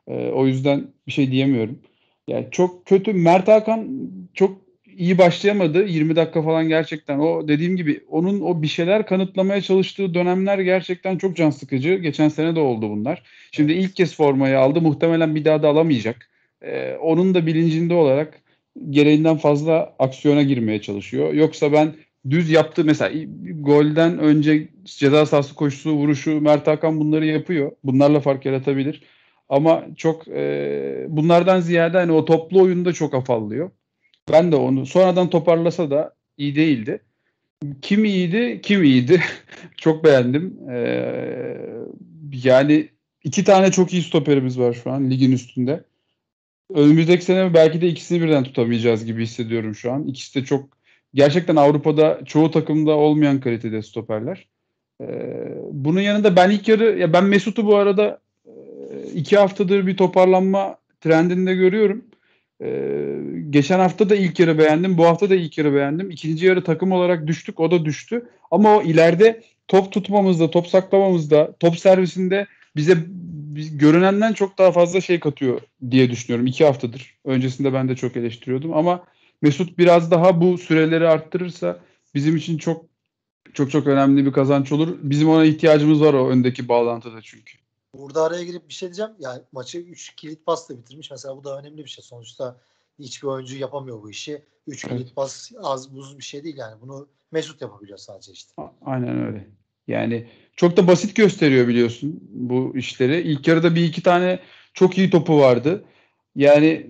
Ee, 0.09 0.13
o 0.15 0.47
yüzden 0.47 0.87
bir 1.07 1.13
şey 1.13 1.31
diyemiyorum. 1.31 1.79
Yani 2.29 2.47
çok 2.51 2.87
kötü. 2.87 3.13
Mert 3.13 3.49
Hakan 3.49 3.89
çok 4.35 4.59
iyi 4.97 5.19
başlayamadı. 5.19 5.85
20 5.85 6.17
dakika 6.17 6.43
falan 6.43 6.69
gerçekten 6.69 7.19
o 7.19 7.49
dediğim 7.49 7.77
gibi 7.77 8.05
onun 8.09 8.41
o 8.41 8.63
bir 8.63 8.67
şeyler 8.67 9.07
kanıtlamaya 9.07 9.61
çalıştığı 9.61 10.15
dönemler 10.15 10.59
gerçekten 10.59 11.19
çok 11.19 11.37
can 11.37 11.51
sıkıcı. 11.51 11.95
Geçen 11.95 12.29
sene 12.29 12.57
de 12.57 12.61
oldu 12.61 12.91
bunlar. 12.91 13.23
Şimdi 13.53 13.73
ilk 13.73 13.97
kez 13.97 14.17
formayı 14.17 14.59
aldı. 14.59 14.81
Muhtemelen 14.81 15.35
bir 15.35 15.45
daha 15.45 15.63
da 15.63 15.69
alamayacak. 15.69 16.31
Ee, 16.63 16.95
onun 16.95 17.35
da 17.35 17.47
bilincinde 17.47 17.95
olarak 17.95 18.41
gereğinden 18.91 19.37
fazla 19.37 19.95
aksiyona 19.99 20.43
girmeye 20.43 20.83
çalışıyor. 20.83 21.33
Yoksa 21.33 21.73
ben 21.73 21.95
düz 22.31 22.51
yaptığı 22.51 22.85
mesela 22.85 23.27
golden 23.55 24.19
önce 24.19 24.69
ceza 24.85 25.27
sahası 25.27 25.55
koşusu, 25.55 25.93
vuruşu 25.93 26.41
Mert 26.41 26.67
Hakan 26.67 27.01
bunları 27.01 27.27
yapıyor. 27.27 27.73
Bunlarla 27.85 28.21
fark 28.21 28.47
yaratabilir. 28.47 29.03
Ama 29.49 29.85
çok 29.97 30.29
e, 30.29 31.07
bunlardan 31.09 31.61
ziyade 31.61 31.99
hani 31.99 32.13
o 32.13 32.25
toplu 32.25 32.63
oyunda 32.63 32.93
çok 32.93 33.15
afallıyor. 33.15 33.71
Ben 34.33 34.53
de 34.53 34.57
onu 34.57 34.87
sonradan 34.87 35.31
toparlasa 35.31 35.91
da 35.91 36.15
iyi 36.39 36.57
değildi. 36.57 37.01
Kim 37.83 38.05
iyiydi, 38.05 38.61
kim 38.63 38.85
iyiydi. 38.85 39.21
çok 39.77 40.05
beğendim. 40.05 40.59
Ee, 40.71 41.57
yani 42.45 42.89
iki 43.25 43.45
tane 43.45 43.71
çok 43.73 43.93
iyi 43.93 44.03
stoperimiz 44.03 44.59
var 44.59 44.73
şu 44.73 44.91
an 44.91 45.11
ligin 45.11 45.33
üstünde. 45.33 45.85
Önümüzdeki 46.75 47.25
sene 47.25 47.55
belki 47.55 47.81
de 47.81 47.89
ikisini 47.89 48.23
birden 48.23 48.45
tutamayacağız 48.45 49.05
gibi 49.05 49.23
hissediyorum 49.23 49.75
şu 49.75 49.93
an. 49.93 50.05
İkisi 50.07 50.41
de 50.41 50.45
çok 50.45 50.69
gerçekten 51.15 51.57
Avrupa'da 51.57 52.21
çoğu 52.27 52.51
takımda 52.51 52.93
olmayan 52.93 53.41
kalitede 53.41 53.83
stoperler. 53.83 54.49
Ee, 55.01 55.07
bunun 55.73 56.01
yanında 56.01 56.37
ben 56.37 56.51
ilk 56.51 56.69
yarı 56.69 56.99
ya 56.99 57.13
ben 57.13 57.25
Mesut'u 57.25 57.67
bu 57.67 57.77
arada 57.77 58.21
e, 58.47 58.53
iki 59.15 59.37
haftadır 59.37 59.87
bir 59.87 59.97
toparlanma 59.97 60.77
trendinde 61.01 61.55
görüyorum. 61.55 62.05
Ee, 62.63 63.17
geçen 63.51 63.79
hafta 63.79 64.11
da 64.11 64.17
ilk 64.17 64.41
yarı 64.41 64.59
beğendim. 64.59 64.99
Bu 64.99 65.07
hafta 65.07 65.31
da 65.31 65.35
ilk 65.35 65.59
yarı 65.59 65.75
beğendim. 65.75 66.11
İkinci 66.11 66.47
yarı 66.47 66.65
takım 66.65 66.93
olarak 66.93 67.27
düştük. 67.27 67.61
O 67.61 67.71
da 67.71 67.85
düştü. 67.85 68.29
Ama 68.51 68.77
o 68.77 68.83
ileride 68.83 69.43
top 69.69 69.93
tutmamızda, 69.93 70.51
top 70.51 70.67
saklamamızda, 70.67 71.53
top 71.61 71.79
servisinde 71.79 72.47
bize 72.77 72.97
biz, 72.97 73.30
görünenden 73.55 74.33
çok 74.33 74.59
daha 74.59 74.73
fazla 74.73 75.01
şey 75.01 75.21
katıyor 75.21 75.61
diye 75.91 76.11
düşünüyorum. 76.11 76.47
İki 76.47 76.65
haftadır. 76.65 77.19
Öncesinde 77.25 77.73
ben 77.73 77.89
de 77.89 77.97
çok 77.97 78.17
eleştiriyordum 78.17 78.73
ama 78.73 79.05
Mesut 79.43 79.79
biraz 79.79 80.11
daha 80.11 80.41
bu 80.41 80.59
süreleri 80.59 81.09
arttırırsa 81.09 81.81
bizim 82.15 82.37
için 82.37 82.59
çok 82.59 82.85
çok 83.55 83.71
çok 83.71 83.87
önemli 83.87 84.27
bir 84.27 84.33
kazanç 84.33 84.73
olur. 84.73 84.99
Bizim 85.03 85.29
ona 85.29 85.45
ihtiyacımız 85.45 86.01
var 86.01 86.15
o 86.15 86.29
öndeki 86.29 86.69
bağlantıda 86.69 87.23
çünkü. 87.23 87.59
Burada 87.95 88.25
araya 88.25 88.45
girip 88.45 88.69
bir 88.69 88.75
şey 88.75 88.89
diyeceğim. 88.89 89.11
Yani 89.19 89.43
maçı 89.53 89.79
3 89.79 90.17
kilit 90.17 90.47
pasla 90.47 90.79
bitirmiş. 90.79 91.11
Mesela 91.11 91.37
bu 91.37 91.45
da 91.45 91.59
önemli 91.59 91.85
bir 91.85 91.91
şey. 91.91 92.05
Sonuçta 92.05 92.57
hiçbir 92.99 93.29
oyuncu 93.29 93.57
yapamıyor 93.57 94.03
bu 94.03 94.11
işi. 94.11 94.43
3 94.67 94.85
evet. 94.85 94.99
kilit 94.99 95.17
pas 95.17 95.53
az 95.63 95.95
buz 95.95 96.19
bir 96.19 96.25
şey 96.25 96.45
değil 96.45 96.57
yani. 96.57 96.81
Bunu 96.81 97.09
Mesut 97.33 97.61
yapabiliyor 97.61 97.99
sadece 97.99 98.33
işte. 98.33 98.53
Aynen 98.85 99.27
öyle. 99.27 99.51
Yani 99.91 100.27
çok 100.57 100.77
da 100.77 100.87
basit 100.87 101.17
gösteriyor 101.17 101.69
biliyorsun 101.69 102.21
bu 102.31 102.73
işleri. 102.77 103.21
İlk 103.21 103.49
yarıda 103.49 103.75
bir 103.75 103.85
iki 103.85 104.03
tane 104.03 104.39
çok 104.75 104.99
iyi 104.99 105.11
topu 105.11 105.39
vardı. 105.39 105.85
Yani 106.37 106.87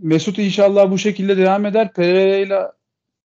Mesut 0.00 0.38
inşallah 0.38 0.90
bu 0.90 0.98
şekilde 0.98 1.36
devam 1.36 1.66
eder. 1.66 1.92
Pereira 1.92 2.72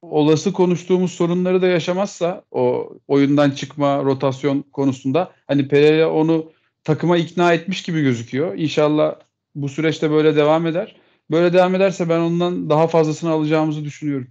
olası 0.02 0.54
konuştuğumuz 0.54 1.12
sorunları 1.12 1.62
da 1.62 1.68
yaşamazsa 1.68 2.44
o 2.52 2.94
oyundan 3.08 3.52
çıkma, 3.52 4.04
rotasyon 4.04 4.62
konusunda 4.62 5.32
hani 5.48 5.68
Pereira 5.68 6.12
onu 6.14 6.52
takıma 6.84 7.18
ikna 7.18 7.54
etmiş 7.54 7.84
gibi 7.84 8.02
gözüküyor. 8.02 8.58
İnşallah 8.58 9.16
bu 9.56 9.70
süreçte 9.70 10.12
böyle 10.12 10.36
devam 10.36 10.68
eder. 10.68 10.96
Böyle 11.32 11.54
devam 11.54 11.76
ederse 11.76 12.10
ben 12.10 12.20
ondan 12.20 12.70
daha 12.70 12.88
fazlasını 12.88 13.30
alacağımızı 13.30 13.84
düşünüyorum. 13.84 14.28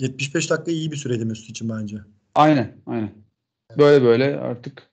75 0.00 0.50
dakika 0.50 0.70
iyi 0.70 0.92
bir 0.92 0.96
süreydi 0.96 1.24
Mesut 1.24 1.50
için 1.50 1.68
bence. 1.68 1.96
Aynen, 2.34 2.76
aynen. 2.86 3.25
Böyle 3.78 4.04
böyle 4.04 4.40
artık. 4.40 4.90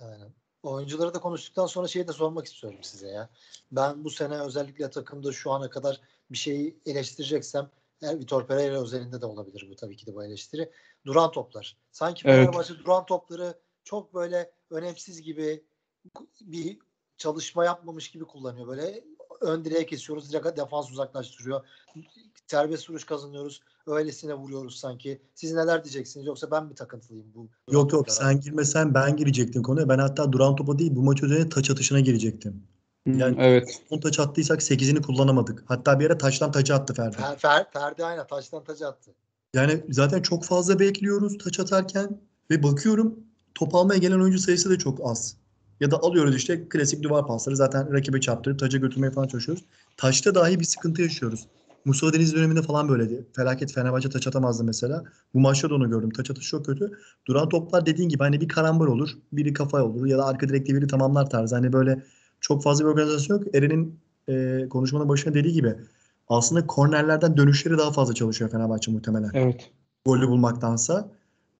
Aynen. 0.00 0.34
Oyuncuları 0.62 1.14
da 1.14 1.20
konuştuktan 1.20 1.66
sonra 1.66 1.88
şeyi 1.88 2.08
de 2.08 2.12
sormak 2.12 2.46
istiyorum 2.46 2.78
size 2.82 3.08
ya. 3.08 3.30
Ben 3.72 4.04
bu 4.04 4.10
sene 4.10 4.40
özellikle 4.40 4.90
takımda 4.90 5.32
şu 5.32 5.50
ana 5.50 5.70
kadar 5.70 6.00
bir 6.30 6.36
şeyi 6.36 6.80
eleştireceksem 6.86 7.70
eğer 8.02 8.18
Vitor 8.18 8.46
Pereira 8.46 8.82
özelinde 8.82 9.20
de 9.20 9.26
olabilir 9.26 9.66
bu 9.70 9.76
tabii 9.76 9.96
ki 9.96 10.06
de 10.06 10.14
bu 10.14 10.24
eleştiri. 10.24 10.70
Duran 11.06 11.30
toplar. 11.30 11.76
Sanki 11.92 12.22
Fenerbahçe 12.22 12.72
evet. 12.74 12.84
duran 12.84 13.06
topları 13.06 13.58
çok 13.84 14.14
böyle 14.14 14.50
önemsiz 14.70 15.22
gibi 15.22 15.64
bir 16.40 16.78
çalışma 17.16 17.64
yapmamış 17.64 18.10
gibi 18.10 18.24
kullanıyor. 18.24 18.66
Böyle 18.66 19.04
ön 19.44 19.64
direğe 19.64 19.86
kesiyoruz. 19.86 20.32
Direkt 20.32 20.56
defans 20.56 20.90
uzaklaştırıyor. 20.90 21.60
Serbest 22.46 22.90
vuruş 22.90 23.04
kazanıyoruz. 23.04 23.60
Öylesine 23.86 24.34
vuruyoruz 24.34 24.76
sanki. 24.76 25.20
Siz 25.34 25.52
neler 25.52 25.84
diyeceksiniz? 25.84 26.26
Yoksa 26.26 26.50
ben 26.50 26.66
mi 26.66 26.74
takıntılıyım 26.74 27.26
bu? 27.34 27.48
Yok 27.70 27.92
yok 27.92 28.10
sen 28.10 28.40
girmesen 28.40 28.94
ben 28.94 29.16
girecektim 29.16 29.62
konuya. 29.62 29.88
Ben 29.88 29.98
hatta 29.98 30.32
duran 30.32 30.56
topa 30.56 30.78
değil 30.78 30.96
bu 30.96 31.02
maç 31.02 31.22
üzerine 31.22 31.48
taç 31.48 31.70
atışına 31.70 32.00
girecektim. 32.00 32.62
Yani 33.06 33.36
evet. 33.38 33.82
10 33.90 34.00
taç 34.00 34.20
attıysak 34.20 34.60
8'ini 34.60 35.02
kullanamadık. 35.02 35.64
Hatta 35.66 36.00
bir 36.00 36.06
ara 36.06 36.18
taçtan 36.18 36.52
taçı 36.52 36.74
attı 36.74 36.94
Ferdi. 36.94 37.16
Fer, 37.16 37.38
Fer, 37.38 37.70
Ferdi 37.72 38.04
aynen 38.04 38.26
taçtan 38.26 38.64
taçı 38.64 38.86
attı. 38.86 39.10
Yani 39.54 39.84
zaten 39.90 40.22
çok 40.22 40.44
fazla 40.44 40.78
bekliyoruz 40.78 41.38
taç 41.38 41.60
atarken 41.60 42.20
ve 42.50 42.62
bakıyorum 42.62 43.18
top 43.54 43.74
almaya 43.74 43.98
gelen 43.98 44.20
oyuncu 44.20 44.38
sayısı 44.38 44.70
da 44.70 44.78
çok 44.78 44.98
az. 45.02 45.36
Ya 45.84 45.90
da 45.90 45.96
alıyoruz 45.96 46.36
işte 46.36 46.68
klasik 46.68 47.02
duvar 47.02 47.26
pasları 47.26 47.56
zaten 47.56 47.92
rakibe 47.92 48.20
çarptırıp 48.20 48.58
taca 48.58 48.78
götürmeye 48.78 49.10
falan 49.10 49.26
çalışıyoruz. 49.26 49.64
Taşta 49.96 50.34
dahi 50.34 50.60
bir 50.60 50.64
sıkıntı 50.64 51.02
yaşıyoruz. 51.02 51.46
Musa 51.84 52.12
Deniz 52.12 52.34
döneminde 52.34 52.62
falan 52.62 52.88
böyleydi. 52.88 53.26
Felaket 53.32 53.72
Fenerbahçe 53.72 54.08
taç 54.08 54.26
atamazdı 54.26 54.64
mesela. 54.64 55.04
Bu 55.34 55.40
maçta 55.40 55.70
da 55.70 55.74
onu 55.74 55.90
gördüm. 55.90 56.10
Taç 56.10 56.30
atışı 56.30 56.48
çok 56.48 56.66
kötü. 56.66 56.98
Duran 57.26 57.48
toplar 57.48 57.86
dediğin 57.86 58.08
gibi 58.08 58.22
hani 58.22 58.40
bir 58.40 58.48
karambol 58.48 58.86
olur. 58.86 59.10
Biri 59.32 59.52
kafa 59.52 59.82
olur 59.82 60.06
ya 60.06 60.18
da 60.18 60.26
arka 60.26 60.48
direkte 60.48 60.74
biri 60.74 60.86
tamamlar 60.86 61.30
tarzı. 61.30 61.54
Hani 61.54 61.72
böyle 61.72 62.02
çok 62.40 62.62
fazla 62.62 62.84
bir 62.84 62.90
organizasyon 62.90 63.38
yok. 63.38 63.54
Eren'in 63.54 64.00
e, 64.28 64.66
konuşmanın 64.68 65.08
başına 65.08 65.34
dediği 65.34 65.52
gibi 65.52 65.74
aslında 66.28 66.66
kornerlerden 66.66 67.36
dönüşleri 67.36 67.78
daha 67.78 67.92
fazla 67.92 68.14
çalışıyor 68.14 68.50
Fenerbahçe 68.50 68.92
muhtemelen. 68.92 69.30
Evet. 69.34 69.70
Golü 70.06 70.28
bulmaktansa. 70.28 71.10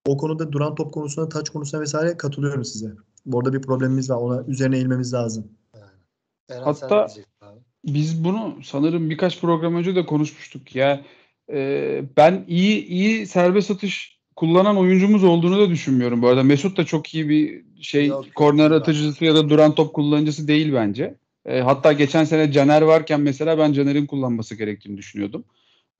O 0.06 0.16
konuda 0.16 0.52
duran 0.52 0.74
top 0.74 0.94
konusunda, 0.94 1.28
taç 1.28 1.50
konusunda 1.50 1.82
vesaire 1.82 2.16
katılıyorum 2.16 2.64
size. 2.64 2.94
Bu 3.26 3.38
arada 3.38 3.52
bir 3.52 3.62
problemimiz 3.62 4.10
var. 4.10 4.16
Ona 4.16 4.44
üzerine 4.48 4.76
eğilmemiz 4.76 5.12
lazım. 5.14 5.48
Eren, 6.48 6.62
Hatta 6.62 7.06
biz 7.84 8.24
bunu 8.24 8.56
sanırım 8.64 9.10
birkaç 9.10 9.40
program 9.40 9.74
önce 9.74 9.96
de 9.96 10.06
konuşmuştuk 10.06 10.76
ya. 10.76 11.04
E, 11.52 12.02
ben 12.16 12.44
iyi 12.48 12.86
iyi 12.86 13.26
serbest 13.26 13.70
atış 13.70 14.18
kullanan 14.36 14.76
oyuncumuz 14.76 15.24
olduğunu 15.24 15.58
da 15.58 15.70
düşünmüyorum. 15.70 16.22
Bu 16.22 16.28
arada 16.28 16.42
Mesut 16.42 16.76
da 16.76 16.84
çok 16.84 17.14
iyi 17.14 17.28
bir 17.28 17.64
şey 17.82 18.06
yok, 18.06 18.24
korner 18.34 18.70
atıcısı 18.70 19.24
ya 19.24 19.34
da 19.34 19.48
duran 19.48 19.74
top 19.74 19.94
kullanıcısı 19.94 20.48
değil 20.48 20.72
bence. 20.72 21.14
E, 21.46 21.60
hatta 21.60 21.92
geçen 21.92 22.24
sene 22.24 22.52
Caner 22.52 22.82
varken 22.82 23.20
mesela 23.20 23.58
ben 23.58 23.72
Caner'in 23.72 24.06
kullanması 24.06 24.54
gerektiğini 24.54 24.96
düşünüyordum. 24.96 25.44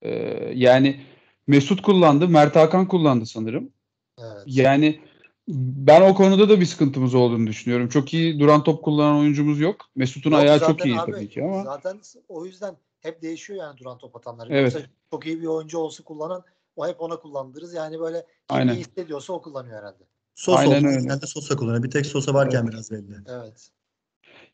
E, 0.03 0.11
yani 0.55 1.01
Mesut 1.47 1.83
kullandı, 1.83 2.29
Mert 2.29 2.57
Hakan 2.57 2.89
kullandı 2.89 3.27
sanırım. 3.27 3.71
Evet. 4.19 4.43
Yani 4.47 5.01
ben 5.48 6.11
o 6.11 6.14
konuda 6.14 6.48
da 6.48 6.61
bir 6.61 6.66
sıkıntımız 6.66 7.14
olduğunu 7.14 7.46
düşünüyorum. 7.46 7.88
Çok 7.88 8.14
iyi 8.14 8.40
duran 8.40 8.64
top 8.64 8.83
kullanan 8.83 9.16
oyuncumuz 9.16 9.61
yok. 9.61 9.76
Mesut'un 9.96 10.30
yok, 10.30 10.40
ayağı 10.40 10.61
çok 10.61 10.87
iyi 10.87 11.00
abi, 11.00 11.12
tabii 11.12 11.28
ki 11.28 11.42
ama. 11.42 11.64
Zaten 11.64 12.00
o 12.28 12.46
yüzden 12.46 12.76
hep 13.00 13.22
değişiyor 13.22 13.59
yani 13.59 13.78
duran 13.78 13.98
top 13.98 14.16
atanlar. 14.16 14.48
Evet. 14.50 14.74
Yoksa 14.74 14.88
çok 15.11 15.26
iyi 15.26 15.40
bir 15.40 15.46
oyuncu 15.46 15.78
olsa 15.78 16.04
kullanan 16.04 16.44
o 16.76 16.88
hep 16.88 17.00
ona 17.00 17.16
kullandırırız. 17.16 17.74
Yani 17.74 18.00
böyle 18.00 18.26
kim 18.50 18.68
iyi 18.68 18.78
hissediyorsa 18.78 19.33
o 19.33 19.42
kullanıyor 19.42 19.78
herhalde. 19.78 20.04
Sosa 20.35 20.59
Aynen 20.59 20.85
öyle. 20.85 21.00
Genelde 21.00 21.26
Sosa 21.26 21.57
kullanıyor. 21.57 21.83
Bir 21.83 21.90
tek 21.90 22.07
Sosa 22.07 22.35
varken 22.35 22.62
evet. 22.62 22.72
biraz 22.72 22.90
belli. 22.90 23.16
Evet. 23.28 23.70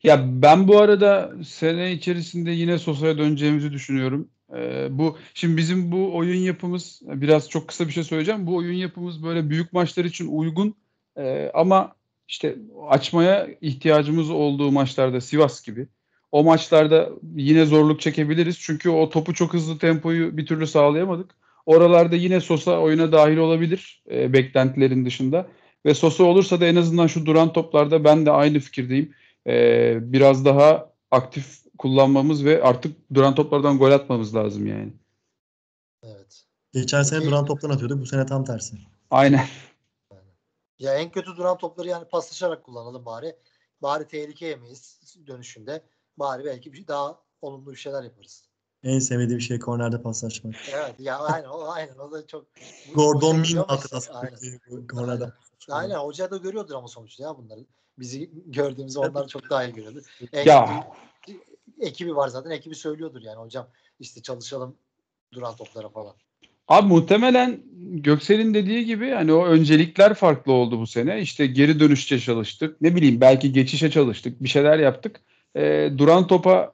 Ya 0.03 0.41
ben 0.41 0.67
bu 0.67 0.77
arada 0.79 1.31
sene 1.45 1.91
içerisinde 1.91 2.51
yine 2.51 2.77
Sosa'ya 2.79 3.17
döneceğimizi 3.17 3.71
düşünüyorum. 3.71 4.29
Ee, 4.55 4.87
bu 4.91 5.17
şimdi 5.33 5.57
bizim 5.57 5.91
bu 5.91 6.15
oyun 6.15 6.39
yapımız 6.39 7.01
biraz 7.05 7.49
çok 7.49 7.67
kısa 7.67 7.87
bir 7.87 7.91
şey 7.91 8.03
söyleyeceğim. 8.03 8.47
Bu 8.47 8.55
oyun 8.55 8.73
yapımız 8.73 9.23
böyle 9.23 9.49
büyük 9.49 9.73
maçlar 9.73 10.05
için 10.05 10.27
uygun 10.27 10.75
ee, 11.17 11.51
ama 11.53 11.95
işte 12.27 12.55
açmaya 12.89 13.47
ihtiyacımız 13.61 14.29
olduğu 14.29 14.71
maçlarda 14.71 15.21
Sivas 15.21 15.63
gibi 15.63 15.87
o 16.31 16.43
maçlarda 16.43 17.09
yine 17.35 17.65
zorluk 17.65 18.01
çekebiliriz. 18.01 18.59
Çünkü 18.59 18.89
o 18.89 19.09
topu 19.09 19.33
çok 19.33 19.53
hızlı 19.53 19.77
tempoyu 19.77 20.37
bir 20.37 20.45
türlü 20.45 20.67
sağlayamadık. 20.67 21.31
Oralarda 21.65 22.15
yine 22.15 22.41
Sosa 22.41 22.79
oyuna 22.79 23.11
dahil 23.11 23.37
olabilir 23.37 24.03
e, 24.11 24.33
beklentilerin 24.33 25.05
dışında. 25.05 25.47
Ve 25.85 25.93
Sosa 25.93 26.23
olursa 26.23 26.61
da 26.61 26.65
en 26.65 26.75
azından 26.75 27.07
şu 27.07 27.25
duran 27.25 27.53
toplarda 27.53 28.03
ben 28.03 28.25
de 28.25 28.31
aynı 28.31 28.59
fikirdeyim. 28.59 29.13
E, 29.47 29.97
biraz 30.01 30.45
daha 30.45 30.91
aktif 31.11 31.61
kullanmamız 31.77 32.45
ve 32.45 32.63
artık 32.63 33.13
duran 33.13 33.35
toplardan 33.35 33.77
gol 33.77 33.91
atmamız 33.91 34.35
lazım 34.35 34.67
yani. 34.67 34.93
Evet. 36.03 36.43
Geçen 36.73 37.03
sene 37.03 37.25
duran 37.25 37.45
toptan 37.45 37.69
atıyorduk. 37.69 38.01
Bu 38.01 38.05
sene 38.05 38.25
tam 38.25 38.45
tersi. 38.45 38.75
Aynen. 39.11 39.45
Ya 40.81 40.95
en 40.95 41.11
kötü 41.11 41.35
duran 41.37 41.57
topları 41.57 41.87
yani 41.87 42.05
paslaşarak 42.05 42.63
kullanalım 42.63 43.05
bari. 43.05 43.35
Bari 43.81 44.07
tehlike 44.07 44.45
yemeyiz 44.45 45.15
dönüşünde. 45.27 45.83
Bari 46.17 46.45
belki 46.45 46.73
bir 46.73 46.87
daha 46.87 47.19
olumlu 47.41 47.71
bir 47.71 47.75
şeyler 47.75 48.03
yaparız. 48.03 48.45
En 48.83 48.99
sevmediğim 48.99 49.41
şey 49.41 49.59
kornerde 49.59 50.01
paslaşmak. 50.01 50.55
Evet 50.73 50.99
ya 50.99 51.19
aynen 51.19 51.47
o 51.47 51.69
aynen 51.69 51.97
o 51.97 52.11
da 52.11 52.27
çok 52.27 52.45
Gordon 52.95 53.37
bu 53.37 53.41
Min 53.41 53.55
hatırlasın. 53.55 54.13
aynen. 54.13 54.39
bu 54.69 54.87
Kornerde 54.87 55.23
Aynen. 55.23 55.33
Aynen 55.69 55.95
hoca 56.05 56.31
da 56.31 56.37
görüyordur 56.37 56.75
ama 56.75 56.87
sonuçta 56.87 57.23
ya 57.23 57.37
bunları. 57.37 57.65
Bizi 57.99 58.31
gördüğümüz 58.45 58.97
onlar 58.97 59.27
çok 59.27 59.49
daha 59.49 59.63
iyi 59.63 59.73
görüyordur. 59.73 60.03
En 60.33 60.45
Ya 60.45 60.85
kötü 61.25 61.39
ekibi 61.79 62.15
var 62.15 62.27
zaten. 62.27 62.49
Ekibi 62.49 62.75
söylüyordur 62.75 63.21
yani 63.21 63.37
hocam 63.37 63.67
işte 63.99 64.21
çalışalım 64.21 64.77
duran 65.33 65.55
toplara 65.55 65.89
falan. 65.89 66.15
Abi 66.71 66.87
muhtemelen 66.87 67.59
Göksel'in 67.91 68.53
dediği 68.53 68.85
gibi 68.85 69.09
hani 69.09 69.33
o 69.33 69.45
öncelikler 69.45 70.13
farklı 70.13 70.51
oldu 70.51 70.79
bu 70.79 70.87
sene. 70.87 71.21
İşte 71.21 71.45
geri 71.45 71.79
dönüşçe 71.79 72.19
çalıştık. 72.19 72.81
Ne 72.81 72.95
bileyim 72.95 73.21
belki 73.21 73.53
geçişe 73.53 73.91
çalıştık. 73.91 74.43
Bir 74.43 74.49
şeyler 74.49 74.79
yaptık. 74.79 75.21
Ee, 75.55 75.91
duran 75.97 76.27
topa 76.27 76.73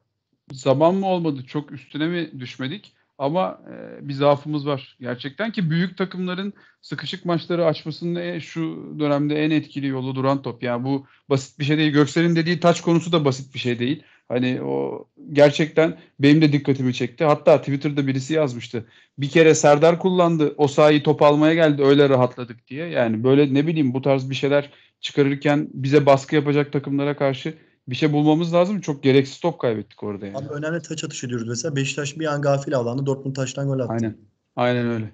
zaman 0.51 0.95
mı 0.95 1.07
olmadı? 1.07 1.45
Çok 1.47 1.71
üstüne 1.71 2.07
mi 2.07 2.39
düşmedik? 2.39 2.93
Ama 3.17 3.61
e, 4.01 4.07
bir 4.07 4.13
zaafımız 4.13 4.67
var. 4.67 4.97
Gerçekten 5.01 5.51
ki 5.51 5.69
büyük 5.69 5.97
takımların 5.97 6.53
sıkışık 6.81 7.25
maçları 7.25 7.65
açmasının 7.65 8.15
en- 8.21 8.39
şu 8.39 8.95
dönemde 8.99 9.45
en 9.45 9.51
etkili 9.51 9.87
yolu 9.87 10.15
duran 10.15 10.41
top. 10.41 10.63
Yani 10.63 10.83
bu 10.85 11.05
basit 11.29 11.59
bir 11.59 11.65
şey 11.65 11.77
değil. 11.77 11.91
Göksel'in 11.93 12.35
dediği 12.35 12.59
taç 12.59 12.81
konusu 12.81 13.11
da 13.11 13.25
basit 13.25 13.53
bir 13.53 13.59
şey 13.59 13.79
değil. 13.79 14.03
Hani 14.29 14.61
o 14.61 15.07
gerçekten 15.33 15.97
benim 16.19 16.41
de 16.41 16.51
dikkatimi 16.51 16.93
çekti. 16.93 17.23
Hatta 17.25 17.57
Twitter'da 17.61 18.07
birisi 18.07 18.33
yazmıştı 18.33 18.85
bir 19.17 19.29
kere 19.29 19.55
Serdar 19.55 19.99
kullandı. 19.99 20.53
O 20.57 20.67
sahayı 20.67 21.03
top 21.03 21.21
almaya 21.21 21.53
geldi 21.53 21.83
öyle 21.83 22.09
rahatladık 22.09 22.67
diye. 22.67 22.87
Yani 22.87 23.23
böyle 23.23 23.53
ne 23.53 23.67
bileyim 23.67 23.93
bu 23.93 24.01
tarz 24.01 24.29
bir 24.29 24.35
şeyler 24.35 24.69
çıkarırken 25.01 25.67
bize 25.73 26.05
baskı 26.05 26.35
yapacak 26.35 26.71
takımlara 26.73 27.15
karşı 27.17 27.53
bir 27.87 27.95
şey 27.95 28.13
bulmamız 28.13 28.53
lazım. 28.53 28.81
Çok 28.81 29.03
gereksiz 29.03 29.39
top 29.39 29.59
kaybettik 29.59 30.03
orada 30.03 30.25
yani. 30.25 30.37
Abi 30.37 30.47
önemli 30.47 30.81
taç 30.81 31.03
atışı 31.03 31.29
diyoruz 31.29 31.47
mesela. 31.47 31.75
Beşiktaş 31.75 32.19
bir 32.19 32.25
an 32.25 32.41
gafil 32.41 32.75
alanda 32.75 33.05
Dortmund 33.05 33.35
taştan 33.35 33.67
gol 33.67 33.79
attı. 33.79 33.93
Aynen. 33.93 34.17
Aynen 34.55 34.87
öyle. 34.87 35.13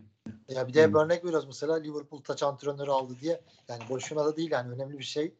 Ya 0.50 0.68
bir 0.68 0.74
de 0.74 0.88
Hmm. 0.88 0.96
örnek 0.96 1.26
veriyoruz 1.26 1.48
mesela 1.48 1.76
Liverpool 1.76 2.22
taç 2.22 2.44
antrenörü 2.44 2.92
aldı 2.92 3.14
diye. 3.22 3.42
Yani 3.68 3.84
boşuna 3.90 4.26
da 4.26 4.38
değil 4.38 4.52
yani 4.52 4.72
önemli 4.72 5.00
bir 5.00 5.04
şey. 5.04 5.34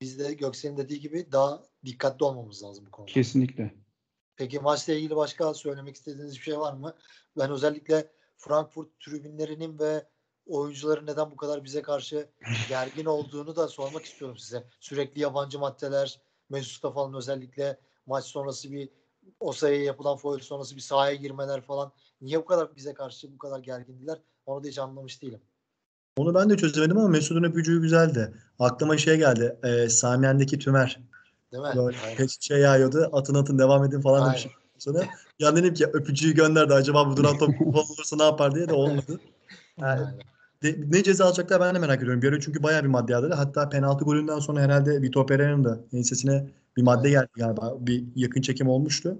Biz 0.00 0.18
de 0.18 0.34
Göksel'in 0.34 0.76
dediği 0.76 1.00
gibi 1.00 1.32
daha 1.32 1.62
dikkatli 1.84 2.24
olmamız 2.24 2.62
lazım 2.62 2.86
bu 2.86 2.90
konuda. 2.90 3.12
Kesinlikle. 3.12 3.74
Peki 4.36 4.58
maçla 4.60 4.92
ilgili 4.92 5.16
başka 5.16 5.54
söylemek 5.54 5.96
istediğiniz 5.96 6.34
bir 6.36 6.42
şey 6.42 6.58
var 6.58 6.72
mı? 6.72 6.94
Ben 7.38 7.50
özellikle 7.50 8.08
Frankfurt 8.36 9.00
tribünlerinin 9.00 9.78
ve 9.78 10.04
oyuncuların 10.46 11.06
neden 11.06 11.30
bu 11.30 11.36
kadar 11.36 11.64
bize 11.64 11.82
karşı 11.82 12.28
gergin 12.68 13.04
olduğunu 13.04 13.56
da 13.56 13.68
sormak 13.68 14.04
istiyorum 14.04 14.36
size. 14.38 14.64
Sürekli 14.80 15.20
yabancı 15.20 15.58
maddeler, 15.58 16.20
Mesut'ta 16.50 16.90
falan 16.90 17.14
özellikle 17.14 17.78
maç 18.06 18.24
sonrası 18.24 18.72
bir 18.72 18.88
o 19.40 19.52
sayıya 19.52 19.84
yapılan 19.84 20.16
foul 20.16 20.38
sonrası 20.38 20.76
bir 20.76 20.80
sahaya 20.80 21.14
girmeler 21.14 21.60
falan. 21.60 21.92
Niye 22.20 22.38
bu 22.38 22.44
kadar 22.44 22.76
bize 22.76 22.94
karşı 22.94 23.32
bu 23.32 23.38
kadar 23.38 23.58
gergindiler? 23.58 24.18
Onu 24.46 24.64
da 24.64 24.68
hiç 24.68 24.78
anlamış 24.78 25.22
değilim. 25.22 25.40
Onu 26.16 26.34
ben 26.34 26.50
de 26.50 26.56
çözemedim 26.56 26.98
ama 26.98 27.08
Mesut'un 27.08 27.42
öpücüğü 27.42 27.80
güzeldi. 27.80 28.34
Aklıma 28.58 28.98
şey 28.98 29.16
geldi. 29.16 29.58
E, 29.62 29.88
Samiyen'deki 29.88 30.58
Tümer. 30.58 31.00
Değil 31.52 31.62
mi? 31.62 31.72
Böyle 31.76 31.96
peş 32.16 32.40
şey 32.40 32.58
yağıyordu. 32.58 33.10
Atın 33.12 33.34
atın 33.34 33.58
devam 33.58 33.84
edin 33.84 34.00
falan 34.00 34.20
Aynen. 34.20 34.28
demişim. 34.28 34.50
Sonra 34.78 35.04
ya 35.38 35.56
dedim 35.56 35.74
ki 35.74 35.86
öpücüğü 35.86 36.34
gönderdi. 36.34 36.74
Acaba 36.74 37.10
bu 37.10 37.16
duran 37.16 37.38
top 37.38 37.60
olursa 37.60 38.16
ne 38.16 38.22
yapar 38.22 38.54
diye 38.54 38.68
de 38.68 38.74
olmadı. 38.74 39.20
Yani 39.78 40.00
Aynen. 40.00 40.20
De- 40.62 40.76
ne 40.90 41.02
ceza 41.02 41.24
alacaklar 41.24 41.60
ben 41.60 41.74
de 41.74 41.78
merak 41.78 42.02
ediyorum. 42.02 42.22
Bir 42.22 42.28
ara 42.28 42.40
çünkü 42.40 42.62
bayağı 42.62 42.82
bir 42.82 42.88
madde 42.88 43.16
aldı. 43.16 43.32
Hatta 43.36 43.68
penaltı 43.68 44.04
golünden 44.04 44.38
sonra 44.38 44.60
herhalde 44.60 45.02
Vitor 45.02 45.26
Pereira'nın 45.26 45.64
da 45.64 45.80
ensesine 45.92 46.46
bir 46.76 46.82
madde 46.82 47.10
geldi 47.10 47.28
galiba. 47.36 47.74
Bir 47.80 48.04
yakın 48.16 48.40
çekim 48.40 48.68
olmuştu. 48.68 49.18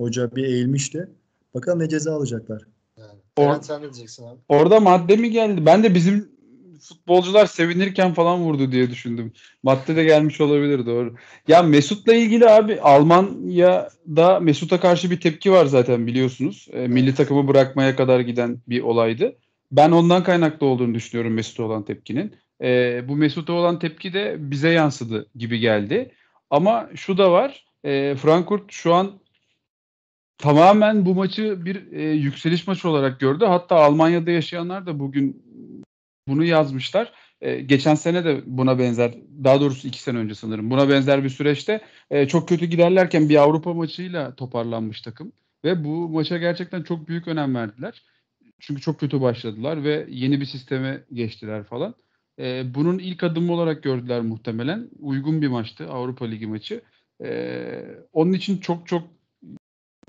Hoca 0.00 0.36
bir 0.36 0.44
eğilmişti. 0.44 1.08
Bakalım 1.54 1.78
ne 1.78 1.88
ceza 1.88 2.14
alacaklar. 2.14 2.62
Yani. 2.98 3.18
O- 3.36 3.42
Eren 3.42 3.60
sen 3.60 3.78
ne 3.78 3.82
diyeceksin 3.82 4.26
abi? 4.26 4.38
Orada 4.48 4.80
madde 4.80 5.16
mi 5.16 5.30
geldi? 5.30 5.66
Ben 5.66 5.82
de 5.82 5.94
bizim 5.94 6.34
futbolcular 6.80 7.46
sevinirken 7.46 8.14
falan 8.14 8.40
vurdu 8.40 8.72
diye 8.72 8.90
düşündüm. 8.90 9.32
Madde 9.62 9.96
de 9.96 10.04
gelmiş 10.04 10.40
olabilir 10.40 10.86
doğru. 10.86 11.14
Ya 11.48 11.62
Mesut'la 11.62 12.14
ilgili 12.14 12.48
abi 12.50 12.80
Almanya'da 12.80 14.40
Mesut'a 14.40 14.80
karşı 14.80 15.10
bir 15.10 15.20
tepki 15.20 15.52
var 15.52 15.66
zaten 15.66 16.06
biliyorsunuz. 16.06 16.68
E, 16.72 16.88
milli 16.88 17.14
takımı 17.14 17.48
bırakmaya 17.48 17.96
kadar 17.96 18.20
giden 18.20 18.58
bir 18.68 18.82
olaydı. 18.82 19.36
Ben 19.72 19.90
ondan 19.90 20.24
kaynaklı 20.24 20.66
olduğunu 20.66 20.94
düşünüyorum 20.94 21.34
Mesut'a 21.34 21.62
olan 21.62 21.84
tepkinin. 21.84 22.34
E, 22.62 23.02
bu 23.08 23.16
Mesut'a 23.16 23.52
olan 23.52 23.78
tepki 23.78 24.12
de 24.12 24.36
bize 24.38 24.70
yansıdı 24.70 25.26
gibi 25.34 25.58
geldi. 25.58 26.14
Ama 26.50 26.88
şu 26.94 27.18
da 27.18 27.32
var. 27.32 27.64
E, 27.84 28.14
Frankfurt 28.16 28.72
şu 28.72 28.94
an 28.94 29.20
tamamen 30.38 31.06
bu 31.06 31.14
maçı 31.14 31.64
bir 31.64 31.92
e, 31.92 32.02
yükseliş 32.02 32.66
maçı 32.66 32.88
olarak 32.88 33.20
gördü. 33.20 33.44
Hatta 33.44 33.76
Almanya'da 33.76 34.30
yaşayanlar 34.30 34.86
da 34.86 34.98
bugün 34.98 35.42
bunu 36.28 36.44
yazmışlar. 36.44 37.12
E, 37.40 37.60
geçen 37.60 37.94
sene 37.94 38.24
de 38.24 38.42
buna 38.46 38.78
benzer, 38.78 39.14
daha 39.44 39.60
doğrusu 39.60 39.88
iki 39.88 40.02
sene 40.02 40.18
önce 40.18 40.34
sanırım 40.34 40.70
buna 40.70 40.88
benzer 40.88 41.24
bir 41.24 41.28
süreçte 41.28 41.80
e, 42.10 42.28
çok 42.28 42.48
kötü 42.48 42.66
giderlerken 42.66 43.28
bir 43.28 43.36
Avrupa 43.36 43.74
maçıyla 43.74 44.34
toparlanmış 44.34 45.00
takım 45.00 45.32
ve 45.64 45.84
bu 45.84 46.08
maça 46.08 46.38
gerçekten 46.38 46.82
çok 46.82 47.08
büyük 47.08 47.28
önem 47.28 47.54
verdiler. 47.54 48.02
Çünkü 48.60 48.80
çok 48.80 49.00
kötü 49.00 49.20
başladılar 49.20 49.84
ve 49.84 50.06
yeni 50.08 50.40
bir 50.40 50.46
sisteme 50.46 51.04
geçtiler 51.12 51.64
falan. 51.64 51.94
E, 52.38 52.74
bunun 52.74 52.98
ilk 52.98 53.22
adımı 53.22 53.52
olarak 53.52 53.82
gördüler 53.82 54.20
muhtemelen. 54.20 54.88
Uygun 55.00 55.42
bir 55.42 55.48
maçtı 55.48 55.90
Avrupa 55.90 56.24
Ligi 56.24 56.46
maçı. 56.46 56.80
E, 57.24 57.84
onun 58.12 58.32
için 58.32 58.58
çok 58.58 58.86
çok 58.86 59.08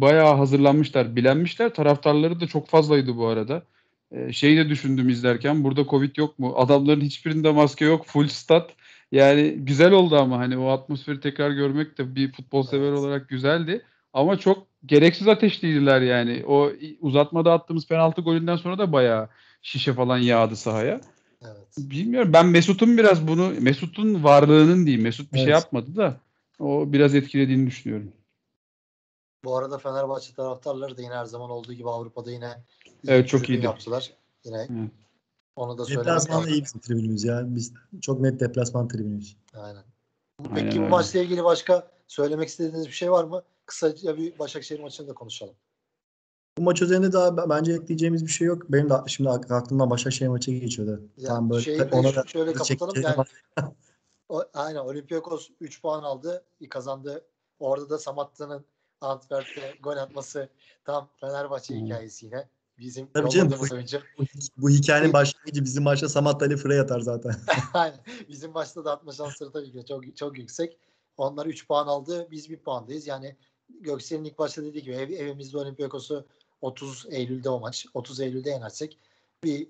bayağı 0.01 0.35
hazırlanmışlar, 0.35 1.15
bilenmişler. 1.15 1.73
Taraftarları 1.73 2.39
da 2.39 2.47
çok 2.47 2.67
fazlaydı 2.67 3.17
bu 3.17 3.27
arada. 3.27 3.63
Ee, 4.11 4.33
şeyi 4.33 4.57
de 4.57 4.69
düşündüm 4.69 5.09
izlerken 5.09 5.63
burada 5.63 5.85
Covid 5.85 6.15
yok 6.15 6.39
mu? 6.39 6.53
Adamların 6.55 7.01
hiçbirinde 7.01 7.51
maske 7.51 7.85
yok. 7.85 8.05
Full 8.05 8.27
stat. 8.27 8.71
Yani 9.11 9.55
güzel 9.57 9.91
oldu 9.91 10.15
ama 10.15 10.37
hani 10.37 10.57
o 10.57 10.67
atmosferi 10.67 11.19
tekrar 11.19 11.51
görmek 11.51 11.97
de 11.97 12.15
bir 12.15 12.31
futbol 12.31 12.63
sever 12.63 12.87
Evet. 12.87 12.99
olarak 12.99 13.29
güzeldi. 13.29 13.81
Ama 14.13 14.39
çok 14.39 14.67
gereksiz 14.85 15.27
ateşliydiler 15.27 16.01
yani. 16.01 16.43
O 16.47 16.71
uzatmada 17.01 17.53
attığımız 17.53 17.87
penaltı 17.87 18.21
golünden 18.21 18.55
sonra 18.55 18.77
da 18.77 18.91
bayağı 18.91 19.29
şişe 19.61 19.93
falan 19.93 20.17
yağdı 20.17 20.55
sahaya. 20.55 21.01
Evet. 21.41 21.77
Bilmiyorum 21.77 22.33
ben 22.33 22.45
Mesut'un 22.45 22.97
biraz 22.97 23.27
bunu 23.27 23.53
Mesut'un 23.59 24.23
varlığının 24.23 24.85
diyeyim. 24.85 25.03
Mesut 25.03 25.33
bir 25.33 25.37
şey 25.37 25.43
Evet. 25.45 25.53
yapmadı 25.53 25.95
da 25.95 26.17
o 26.59 26.93
biraz 26.93 27.15
etkilediğini 27.15 27.67
düşünüyorum. 27.67 28.11
Bu 29.43 29.57
arada 29.57 29.77
Fenerbahçe 29.77 30.33
taraftarları 30.33 30.97
da 30.97 31.01
yine 31.01 31.13
her 31.13 31.25
zaman 31.25 31.49
olduğu 31.49 31.73
gibi 31.73 31.89
Avrupa'da 31.89 32.31
yine 32.31 32.45
iyi 33.03 33.09
Evet, 33.11 33.23
bir 33.23 33.29
çok 33.29 33.49
iyiydi. 33.49 33.65
yaptılar. 33.65 34.11
Yine 34.43 34.57
Evet. 34.57 34.91
onu 35.55 35.77
da 35.77 35.85
söylemek 35.85 36.05
Deplasmanda 36.07 36.41
lazım. 36.41 36.53
iyi 36.53 36.63
bizim 36.63 36.79
tribünümüz 36.81 37.23
ya. 37.23 37.41
Biz 37.45 37.73
çok 38.01 38.21
net 38.21 38.39
deplasman 38.39 38.87
tribünüyüz. 38.87 39.37
Aynen. 39.53 39.83
Aynen 40.39 40.55
Peki 40.55 40.77
bu 40.77 40.81
öyle. 40.81 40.89
maçla 40.89 41.19
ilgili 41.19 41.43
başka 41.43 41.87
söylemek 42.07 42.49
istediğiniz 42.49 42.87
bir 42.87 42.91
şey 42.91 43.11
var 43.11 43.23
mı? 43.23 43.43
Kısaca 43.65 44.17
bir 44.17 44.39
Başakşehir 44.39 44.79
maçını 44.79 45.07
da 45.07 45.13
konuşalım. 45.13 45.55
Bu 46.57 46.61
maç 46.61 46.81
üzerinde 46.81 47.13
daha 47.13 47.49
bence 47.49 47.73
ekleyeceğimiz 47.73 48.25
bir 48.25 48.31
şey 48.31 48.47
yok. 48.47 48.71
Benim 48.71 48.89
de 48.89 48.93
şimdi 49.07 49.29
ak- 49.29 49.51
aklımdan 49.51 49.89
Başakşehir 49.89 50.29
maçı 50.29 50.51
geçiyordu. 50.51 51.01
Ya 51.17 51.27
Tam 51.27 51.49
böyle 51.49 51.61
şeyi 51.63 51.81
ona 51.83 52.15
da 52.15 52.23
şöyle 52.27 52.53
kapatalım. 52.53 53.01
Yani, 53.01 53.15
o, 54.29 54.43
aynen 54.53 54.79
Olympiakos 54.79 55.49
3 55.61 55.81
puan 55.81 56.03
aldı. 56.03 56.43
kazandı. 56.69 57.25
Orada 57.59 57.89
da 57.89 57.97
Samatta'nın 57.97 58.65
Antwerp'te 59.01 59.73
gol 59.83 59.97
atması 59.97 60.49
tam 60.85 61.09
Fenerbahçe 61.21 61.75
Hmm. 61.75 61.85
hikayesi 61.85 62.25
yine. 62.25 62.47
Bizim 62.77 63.07
Tabii 63.13 63.29
canım, 63.29 63.47
yolladığımız 63.49 63.71
oyuncu. 63.71 63.99
bu, 64.17 64.23
bu 64.57 64.69
hikayenin 64.69 65.13
başlangıcı 65.13 65.63
bizim 65.63 65.83
maçta 65.83 66.09
Samat 66.09 66.43
Ali 66.43 66.57
Frey 66.57 66.79
atar 66.79 66.99
zaten. 66.99 67.35
Aynen. 67.73 67.99
Bizim 68.29 68.51
maçta 68.51 68.85
da 68.85 68.91
atma 68.91 69.11
şansları 69.11 69.51
tabii 69.51 69.71
ki 69.71 69.85
çok 69.87 70.17
çok 70.17 70.37
yüksek. 70.37 70.77
Onlar 71.17 71.45
3 71.45 71.67
puan 71.67 71.87
aldı. 71.87 72.27
Biz 72.31 72.49
1 72.49 72.57
puandayız. 72.57 73.07
Yani 73.07 73.35
Göksel'in 73.69 74.23
ilk 74.23 74.39
başta 74.39 74.63
dediği 74.63 74.83
gibi 74.83 74.95
ev, 74.95 75.09
evimizde 75.09 75.57
Olympiakos'u 75.57 76.25
30 76.61 77.05
Eylül'de 77.09 77.49
o 77.49 77.59
maç. 77.59 77.85
30 77.93 78.19
Eylül'de 78.19 78.49
yenersek 78.49 78.99
bir 79.43 79.67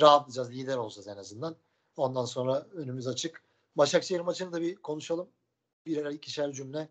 rahatlayacağız. 0.00 0.50
Lider 0.50 0.76
olacağız 0.76 1.08
en 1.08 1.16
azından. 1.16 1.56
Ondan 1.96 2.24
sonra 2.24 2.66
önümüz 2.72 3.06
açık. 3.06 3.42
Başakşehir 3.76 4.20
maçını 4.20 4.52
da 4.52 4.60
bir 4.60 4.76
konuşalım. 4.76 5.28
Birer 5.86 6.10
ikişer 6.10 6.52
cümle. 6.52 6.88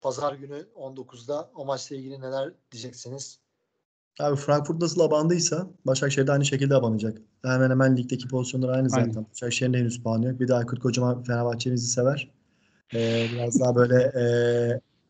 Pazar 0.00 0.34
günü 0.34 0.66
19'da 0.76 1.50
o 1.54 1.64
maçla 1.64 1.96
ilgili 1.96 2.20
neler 2.20 2.52
diyeceksiniz? 2.72 3.38
Abi 4.20 4.36
Frankfurt 4.36 4.82
nasıl 4.82 5.00
abandıysa 5.00 5.70
Başakşehir 5.84 6.26
de 6.26 6.32
aynı 6.32 6.44
şekilde 6.44 6.74
abanacak. 6.74 7.18
Hemen 7.42 7.70
hemen 7.70 7.96
ligdeki 7.96 8.28
pozisyonlar 8.28 8.68
aynı 8.68 8.88
Aynen. 8.92 9.06
zaten. 9.06 9.26
Başakşehir'in 9.30 9.74
de 9.74 9.78
henüz 9.78 10.02
puanı 10.02 10.26
yok. 10.26 10.40
Bir 10.40 10.48
de 10.48 10.54
Aykut 10.54 10.80
Kocaman 10.80 11.22
Fenerbahçe'mizi 11.22 11.86
sever. 11.86 12.37
Ee, 12.94 13.26
biraz 13.34 13.60
daha 13.60 13.74
böyle 13.76 13.94
e, 13.96 14.24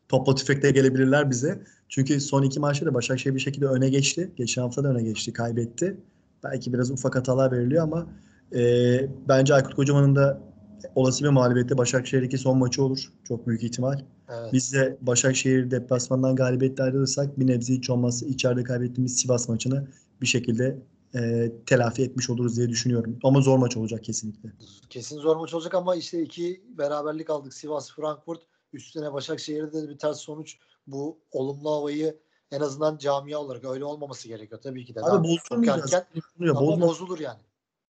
topla 0.09 0.35
tüfekle 0.35 0.71
gelebilirler 0.71 1.31
bize. 1.31 1.63
Çünkü 1.89 2.21
son 2.21 2.43
iki 2.43 2.61
maçta 2.61 2.87
da 2.87 2.95
Başakşehir 2.95 3.35
bir 3.35 3.41
şekilde 3.41 3.67
öne 3.67 3.89
geçti. 3.89 4.31
Geçen 4.37 4.63
hafta 4.63 4.85
da 4.85 4.89
öne 4.89 5.03
geçti. 5.03 5.33
Kaybetti. 5.33 5.97
Belki 6.45 6.73
biraz 6.73 6.91
ufak 6.91 7.17
hatalar 7.17 7.53
veriliyor 7.53 7.83
ama 7.83 8.07
e, 8.55 8.61
bence 9.29 9.55
Aykut 9.55 9.75
Kocaman'ın 9.75 10.17
da 10.17 10.41
olası 10.95 11.25
bir 11.25 11.29
mağlubiyette 11.29 11.79
Başakşehir'deki 11.79 12.39
son 12.39 12.59
maçı 12.59 12.83
olur. 12.83 13.13
Çok 13.29 13.47
büyük 13.47 13.63
ihtimal. 13.63 14.01
Evet. 14.29 14.53
Biz 14.53 14.73
de 14.73 14.97
Başakşehir 15.01 15.71
deplasmandan 15.71 16.37
galibiyetle 16.37 16.85
ayrılırsak 16.85 17.39
bir 17.39 17.47
nebze 17.47 17.75
hiç 17.75 17.91
olmazsa 17.91 18.27
içeride 18.27 18.63
kaybettiğimiz 18.63 19.17
Sivas 19.17 19.49
maçını 19.49 19.89
bir 20.23 20.27
şekilde 20.27 20.79
e, 21.15 21.53
telafi 21.67 22.03
etmiş 22.03 22.31
oluruz 22.31 22.57
diye 22.57 22.69
düşünüyorum. 22.69 23.19
Ama 23.23 23.41
zor 23.41 23.59
maç 23.59 23.77
olacak 23.77 24.05
kesinlikle. 24.05 24.53
Kesin 24.91 25.19
zor 25.19 25.37
maç 25.37 25.55
olacak 25.55 25.75
ama 25.75 25.97
işte 25.97 26.23
iki 26.23 26.63
beraberlik 26.79 27.31
aldık. 27.31 27.55
Sivas, 27.55 27.93
Frankfurt. 27.93 28.43
Üstüne 28.73 29.13
Başakşehir'de 29.13 29.83
de 29.83 29.89
bir 29.89 29.99
ters 29.99 30.19
sonuç. 30.19 30.57
Bu 30.87 31.19
olumlu 31.31 31.71
havayı 31.71 32.19
en 32.51 32.61
azından 32.61 32.99
camia 32.99 33.39
olarak 33.39 33.65
öyle 33.65 33.85
olmaması 33.85 34.29
gerekiyor 34.29 34.61
tabii 34.61 34.85
ki 34.85 34.95
de. 34.95 35.01
Abi 35.03 35.29
bozulmayacağız. 35.29 35.95
ama 35.95 36.61
Bozma- 36.61 36.81
bozulur 36.81 37.19
yani. 37.19 37.41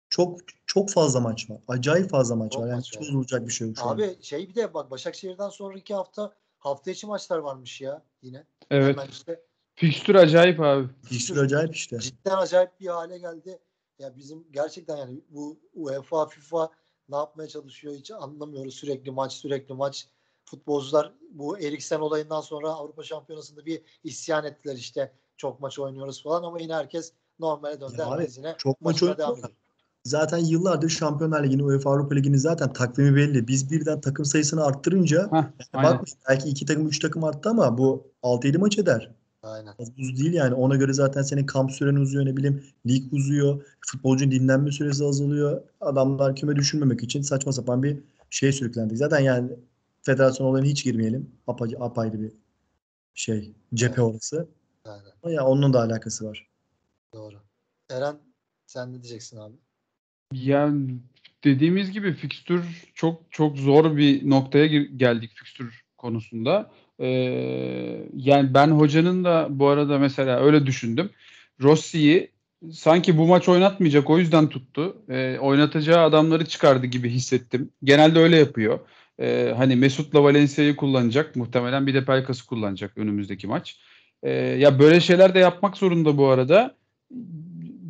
Çok 0.10 0.40
çok 0.66 0.90
fazla 0.90 1.20
maç 1.20 1.50
var. 1.50 1.62
Acayip 1.68 2.10
fazla 2.10 2.36
maç 2.36 2.52
Çok 2.52 2.62
var. 2.62 2.68
Yani 2.68 2.76
maç 2.76 2.88
hiç 2.88 3.00
bozulacak 3.00 3.48
bir 3.48 3.54
şey 3.54 3.68
yok 3.68 3.78
şu 3.78 3.86
an. 3.86 3.96
Abi 3.96 4.18
şey 4.22 4.50
bir 4.50 4.56
de 4.56 4.74
bak 4.74 4.92
Başakşehir'den 4.92 5.50
sonraki 5.50 5.94
hafta 5.94 6.34
hafta 6.60 6.92
içi 6.92 7.08
maçlar 7.08 7.38
varmış 7.38 7.82
ya 7.82 8.04
yine. 8.22 8.44
Evet. 8.72 8.98
Hemen 8.98 9.10
işte 9.12 9.42
Fikstür 9.76 10.16
acayip 10.16 10.60
abi. 10.60 10.88
Fikstür 11.04 11.38
acayip 11.38 11.76
işte. 11.76 12.00
cidden 12.00 12.38
acayip 12.38 12.80
bir 12.80 12.88
hale 12.88 13.18
geldi. 13.18 13.60
Ya 14.00 14.16
bizim 14.18 14.48
gerçekten 14.52 14.98
yani 14.98 15.20
bu 15.30 15.60
UEFA, 15.74 16.26
FIFA 16.26 16.70
ne 17.10 17.16
yapmaya 17.16 17.48
çalışıyor 17.48 17.94
hiç 17.96 18.12
anlamıyoruz. 18.12 18.74
Sürekli 18.74 19.12
maç, 19.12 19.34
sürekli 19.34 19.74
maç. 19.74 20.08
Futbolcular 20.46 21.14
bu 21.32 21.60
Eriksen 21.60 22.00
olayından 22.00 22.42
sonra 22.42 22.70
Avrupa 22.70 23.04
Şampiyonası'nda 23.04 23.66
bir 23.66 23.82
isyan 24.04 24.46
ettiler 24.46 24.76
işte. 24.76 25.12
Çok 25.38 25.60
maç 25.60 25.80
oynuyoruz 25.80 26.24
falan 26.24 26.44
ama 26.44 26.60
yine 26.60 26.74
herkes 26.74 27.12
normale 27.40 27.82
döndü. 27.82 27.96
Ya 27.98 28.06
abi, 28.06 28.28
Çok 28.58 28.82
maç 28.82 28.94
maçına 28.94 29.10
oynuyor. 29.10 29.28
devam 29.28 29.40
ediyor. 29.40 29.52
Zaten 30.04 30.38
yıllardır 30.38 30.90
Şampiyonlar 30.90 31.44
Ligi'nin 31.44 31.64
UEFA 31.64 31.92
Avrupa 31.92 32.16
Ligi'nin 32.16 32.38
zaten 32.38 32.74
takvimi 32.74 33.16
belli. 33.16 33.48
Biz 33.48 33.72
birden 33.72 34.02
takım 34.02 34.26
sayısını 34.26 34.64
arttırınca 34.64 35.24
Heh, 35.32 35.74
bakmayın 35.74 36.06
belki 36.30 36.50
iki 36.50 36.66
takım 36.66 36.88
üç 36.88 37.00
takım 37.00 37.24
arttı 37.24 37.50
ama 37.50 37.78
bu 37.78 38.12
6-7 38.24 38.58
maç 38.58 38.78
eder. 38.78 39.12
Aynen. 39.46 39.74
Az 39.80 39.98
buz 39.98 40.20
değil 40.22 40.34
yani. 40.34 40.54
Ona 40.54 40.76
göre 40.76 40.94
zaten 40.94 41.22
senin 41.22 41.46
kamp 41.46 41.72
süren 41.72 41.96
uzuyor 41.96 42.26
ne 42.26 42.38
bileyim 42.38 42.64
lig 42.88 43.14
uzuyor. 43.14 43.66
Futbolcunun 43.82 44.32
dinlenme 44.32 44.72
süresi 44.72 45.06
azalıyor. 45.06 45.62
Adamlar 45.82 46.36
küme 46.36 46.56
düşürmemek 46.56 47.04
için 47.04 47.22
saçma 47.22 47.52
sapan 47.52 47.84
bir 47.84 48.00
şey 48.30 48.52
sürüklendik. 48.52 48.98
Zaten 48.98 49.20
yani 49.20 49.52
federasyon 50.02 50.48
olayına 50.48 50.68
hiç 50.68 50.84
girmeyelim. 50.84 51.32
Apa, 51.48 51.66
apayrı 51.80 52.22
bir 52.22 52.32
şey. 53.14 53.54
Cephe 53.74 54.02
Evet. 54.02 54.12
orası. 54.12 54.48
Aynen. 54.86 55.12
Ama 55.24 55.34
ya 55.34 55.46
onun 55.46 55.74
da 55.74 55.82
alakası 55.82 56.26
var. 56.26 56.48
Doğru. 57.14 57.36
Eren 57.90 58.16
sen 58.66 58.90
ne 58.90 59.04
diyeceksin 59.04 59.38
abi? 59.38 59.56
Yani 60.34 61.00
dediğimiz 61.44 61.92
gibi 61.92 62.14
fikstür 62.14 62.92
çok 62.94 63.22
çok 63.32 63.58
zor 63.58 63.98
bir 63.98 64.30
noktaya 64.30 64.68
geldik 64.84 65.32
fikstür 65.36 65.85
konusunda. 66.06 66.72
Ee, 67.00 67.08
yani 68.16 68.54
ben 68.54 68.68
hocanın 68.68 69.24
da 69.24 69.48
bu 69.50 69.68
arada 69.68 70.00
mesela 70.00 70.40
öyle 70.40 70.66
düşündüm. 70.66 71.10
Rossi'yi 71.62 72.32
sanki 72.72 73.18
bu 73.18 73.28
maç 73.28 73.50
oynatmayacak 73.50 74.10
o 74.10 74.18
yüzden 74.20 74.50
tuttu. 74.50 74.98
Ee, 75.10 75.38
oynatacağı 75.40 76.06
adamları 76.06 76.46
çıkardı 76.46 76.86
gibi 76.86 77.10
hissettim. 77.10 77.70
Genelde 77.84 78.20
öyle 78.20 78.38
yapıyor. 78.38 78.80
Ee, 79.20 79.54
hani 79.58 79.76
Mesut'la 79.76 80.24
Valencia'yı 80.24 80.76
kullanacak. 80.76 81.36
Muhtemelen 81.36 81.88
bir 81.88 81.94
de 81.94 82.06
Pelkas'ı 82.06 82.46
kullanacak 82.48 82.98
önümüzdeki 82.98 83.48
maç. 83.48 83.80
Ee, 84.24 84.32
ya 84.32 84.80
böyle 84.80 85.00
şeyler 85.00 85.34
de 85.34 85.40
yapmak 85.40 85.78
zorunda 85.78 86.18
bu 86.18 86.28
arada. 86.28 86.76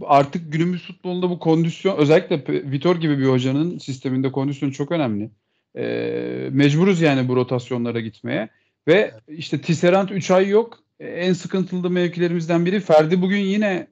Artık 0.05 0.53
günümüz 0.53 0.87
futbolunda 0.87 1.29
bu 1.29 1.39
kondisyon 1.39 1.97
özellikle 1.97 2.43
Vitor 2.71 2.95
gibi 2.95 3.19
bir 3.19 3.25
hocanın 3.25 3.77
sisteminde 3.77 4.31
kondisyon 4.31 4.71
çok 4.71 4.91
önemli. 4.91 5.31
Ee, 5.77 6.49
mecburuz 6.51 7.01
yani 7.01 7.27
bu 7.27 7.35
rotasyonlara 7.35 7.99
gitmeye. 7.99 8.49
Ve 8.87 9.11
işte 9.27 9.61
Tisserand 9.61 10.09
3 10.09 10.31
ay 10.31 10.49
yok. 10.49 10.79
Ee, 10.99 11.07
En 11.07 11.33
sıkıntılı 11.33 11.89
mevkilerimizden 11.89 12.65
biri. 12.65 12.79
Ferdi 12.79 13.21
bugün 13.21 13.39
yine 13.39 13.87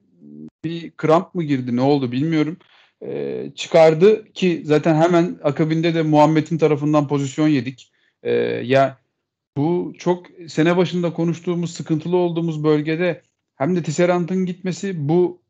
bir 0.64 0.90
kramp 0.90 1.34
mı 1.34 1.42
girdi 1.42 1.76
ne 1.76 1.80
oldu 1.80 2.12
bilmiyorum. 2.12 2.56
Ee, 3.02 3.50
çıkardı 3.54 4.32
ki 4.32 4.62
zaten 4.64 4.94
hemen 4.94 5.38
akabinde 5.42 5.94
de 5.94 6.02
Muhammed'in 6.02 6.58
tarafından 6.58 7.08
pozisyon 7.08 7.48
yedik. 7.48 7.92
Ee, 8.22 8.32
ya 8.64 8.98
bu 9.56 9.92
çok 9.98 10.26
sene 10.48 10.76
başında 10.76 11.12
konuştuğumuz 11.12 11.74
sıkıntılı 11.74 12.16
olduğumuz 12.16 12.64
bölgede 12.64 13.22
hem 13.56 13.76
de 13.76 13.82
Tisserand'ın 13.82 14.46
gitmesi 14.46 15.08
bu 15.08 15.43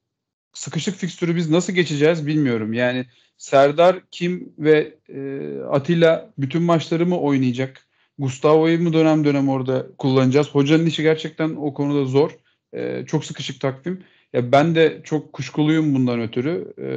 sıkışık 0.55 0.97
fikstürü 0.97 1.37
biz 1.37 1.51
nasıl 1.51 1.73
geçeceğiz 1.73 2.27
bilmiyorum. 2.27 2.73
Yani 2.73 3.07
Serdar 3.39 4.01
kim 4.11 4.53
ve 4.59 4.95
e, 5.09 5.41
Atilla 5.71 6.31
bütün 6.39 6.63
maçları 6.63 7.07
mı 7.07 7.21
oynayacak? 7.21 7.87
Gustavo'yu 8.19 8.83
mu 8.83 8.93
dönem 8.93 9.25
dönem 9.25 9.49
orada 9.49 9.87
kullanacağız? 9.99 10.49
Hocanın 10.51 10.87
işi 10.87 11.03
gerçekten 11.03 11.57
o 11.57 11.75
konuda 11.75 12.05
zor. 12.05 12.31
E, 12.73 13.05
çok 13.07 13.25
sıkışık 13.25 13.61
takvim. 13.61 14.05
Ya 14.33 14.53
ben 14.53 14.75
de 14.75 15.01
çok 15.05 15.33
kuşkuluyum 15.33 15.95
bundan 15.95 16.21
ötürü. 16.21 16.75
E, 16.79 16.89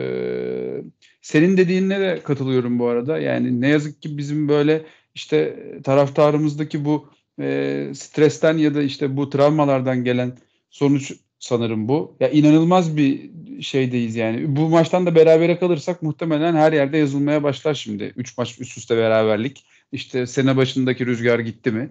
senin 1.22 1.58
dediğine 1.58 2.00
de 2.00 2.22
katılıyorum 2.24 2.80
bu 2.80 2.88
arada. 2.88 3.20
Yani 3.20 3.62
ne 3.62 3.68
yazık 3.68 4.02
ki 4.02 4.18
bizim 4.18 4.50
böyle 4.50 4.86
işte 5.16 5.56
taraftarımızdaki 5.84 6.86
bu 6.86 7.10
e, 7.40 7.88
stresten 7.96 8.58
ya 8.58 8.76
da 8.76 8.82
işte 8.82 9.18
bu 9.18 9.30
travmalardan 9.30 10.04
gelen 10.04 10.38
sonuç 10.70 11.14
sanırım 11.40 11.88
bu. 11.88 12.18
Ya 12.20 12.30
inanılmaz 12.30 12.98
bir 12.98 13.32
şeydeyiz 13.62 14.16
yani. 14.16 14.56
Bu 14.56 14.70
maçtan 14.70 15.06
da 15.06 15.16
berabere 15.16 15.60
kalırsak 15.60 16.02
muhtemelen 16.02 16.56
her 16.56 16.74
yerde 16.74 16.98
yazılmaya 16.98 17.44
başlar 17.44 17.74
şimdi. 17.74 18.14
3 18.16 18.38
maç 18.38 18.60
üst 18.60 18.78
üste 18.78 18.98
beraberlik. 18.98 19.66
İşte 19.92 20.28
sene 20.28 20.58
başındaki 20.58 21.06
rüzgar 21.06 21.40
gitti 21.40 21.72
mi? 21.72 21.90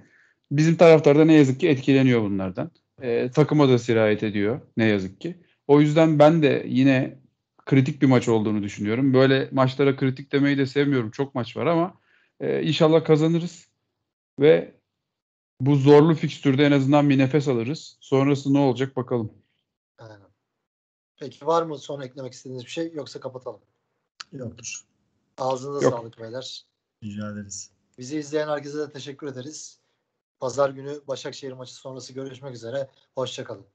Bizim 0.51 0.77
taraftar 0.77 1.19
da 1.19 1.25
ne 1.25 1.33
yazık 1.35 1.61
ki 1.61 1.69
etkileniyor 1.69 2.23
bunlardan. 2.23 2.71
Ee, 3.03 3.31
takıma 3.35 3.69
da 3.69 3.79
sirayet 3.79 4.23
ediyor 4.23 4.61
ne 4.77 4.85
yazık 4.85 5.21
ki. 5.21 5.37
O 5.67 5.81
yüzden 5.81 6.19
ben 6.19 6.43
de 6.43 6.65
yine 6.69 7.19
kritik 7.67 8.03
bir 8.03 8.07
maç 8.07 8.29
olduğunu 8.29 8.63
düşünüyorum. 8.63 9.15
Böyle 9.15 9.49
maçlara 9.53 9.97
kritik 9.97 10.33
demeyi 10.33 10.59
de 10.59 10.67
sevmiyorum. 10.67 11.11
Çok 11.11 11.35
maç 11.35 11.57
var 11.57 11.67
ama 11.67 11.95
e, 12.41 12.63
inşallah 12.63 13.05
kazanırız 13.05 13.69
ve 14.41 14.76
bu 15.61 15.77
zorlu 15.77 16.15
fikstürde 16.15 16.65
en 16.65 16.73
azından 16.73 17.11
bir 17.11 17.19
nefes 17.19 17.49
alırız. 17.49 17.97
Sonrası 18.01 18.55
ne 18.55 18.59
olacak 18.59 18.97
bakalım. 18.97 19.33
Aynen. 19.99 20.21
Peki 21.17 21.47
var 21.47 21.63
mı 21.63 21.79
son 21.79 22.01
eklemek 22.01 22.33
istediğiniz 22.33 22.65
bir 22.65 22.71
şey 22.71 22.93
yoksa 22.93 23.21
kapatalım. 23.21 23.61
Yoktur. 24.33 24.85
Ağzınıza 25.39 25.85
Yok. 25.85 25.95
sağlık 25.95 26.19
beyler. 26.21 26.67
Rica 27.05 27.33
ederiz. 27.33 27.71
Bizi 27.99 28.19
izleyen 28.19 28.49
herkese 28.49 28.79
de 28.79 28.93
teşekkür 28.93 29.27
ederiz. 29.27 29.81
Pazar 30.41 30.71
günü 30.71 31.01
Başakşehir 31.09 31.53
maçı 31.53 31.75
sonrası 31.75 32.13
görüşmek 32.13 32.55
üzere. 32.55 32.91
Hoşçakalın. 33.15 33.67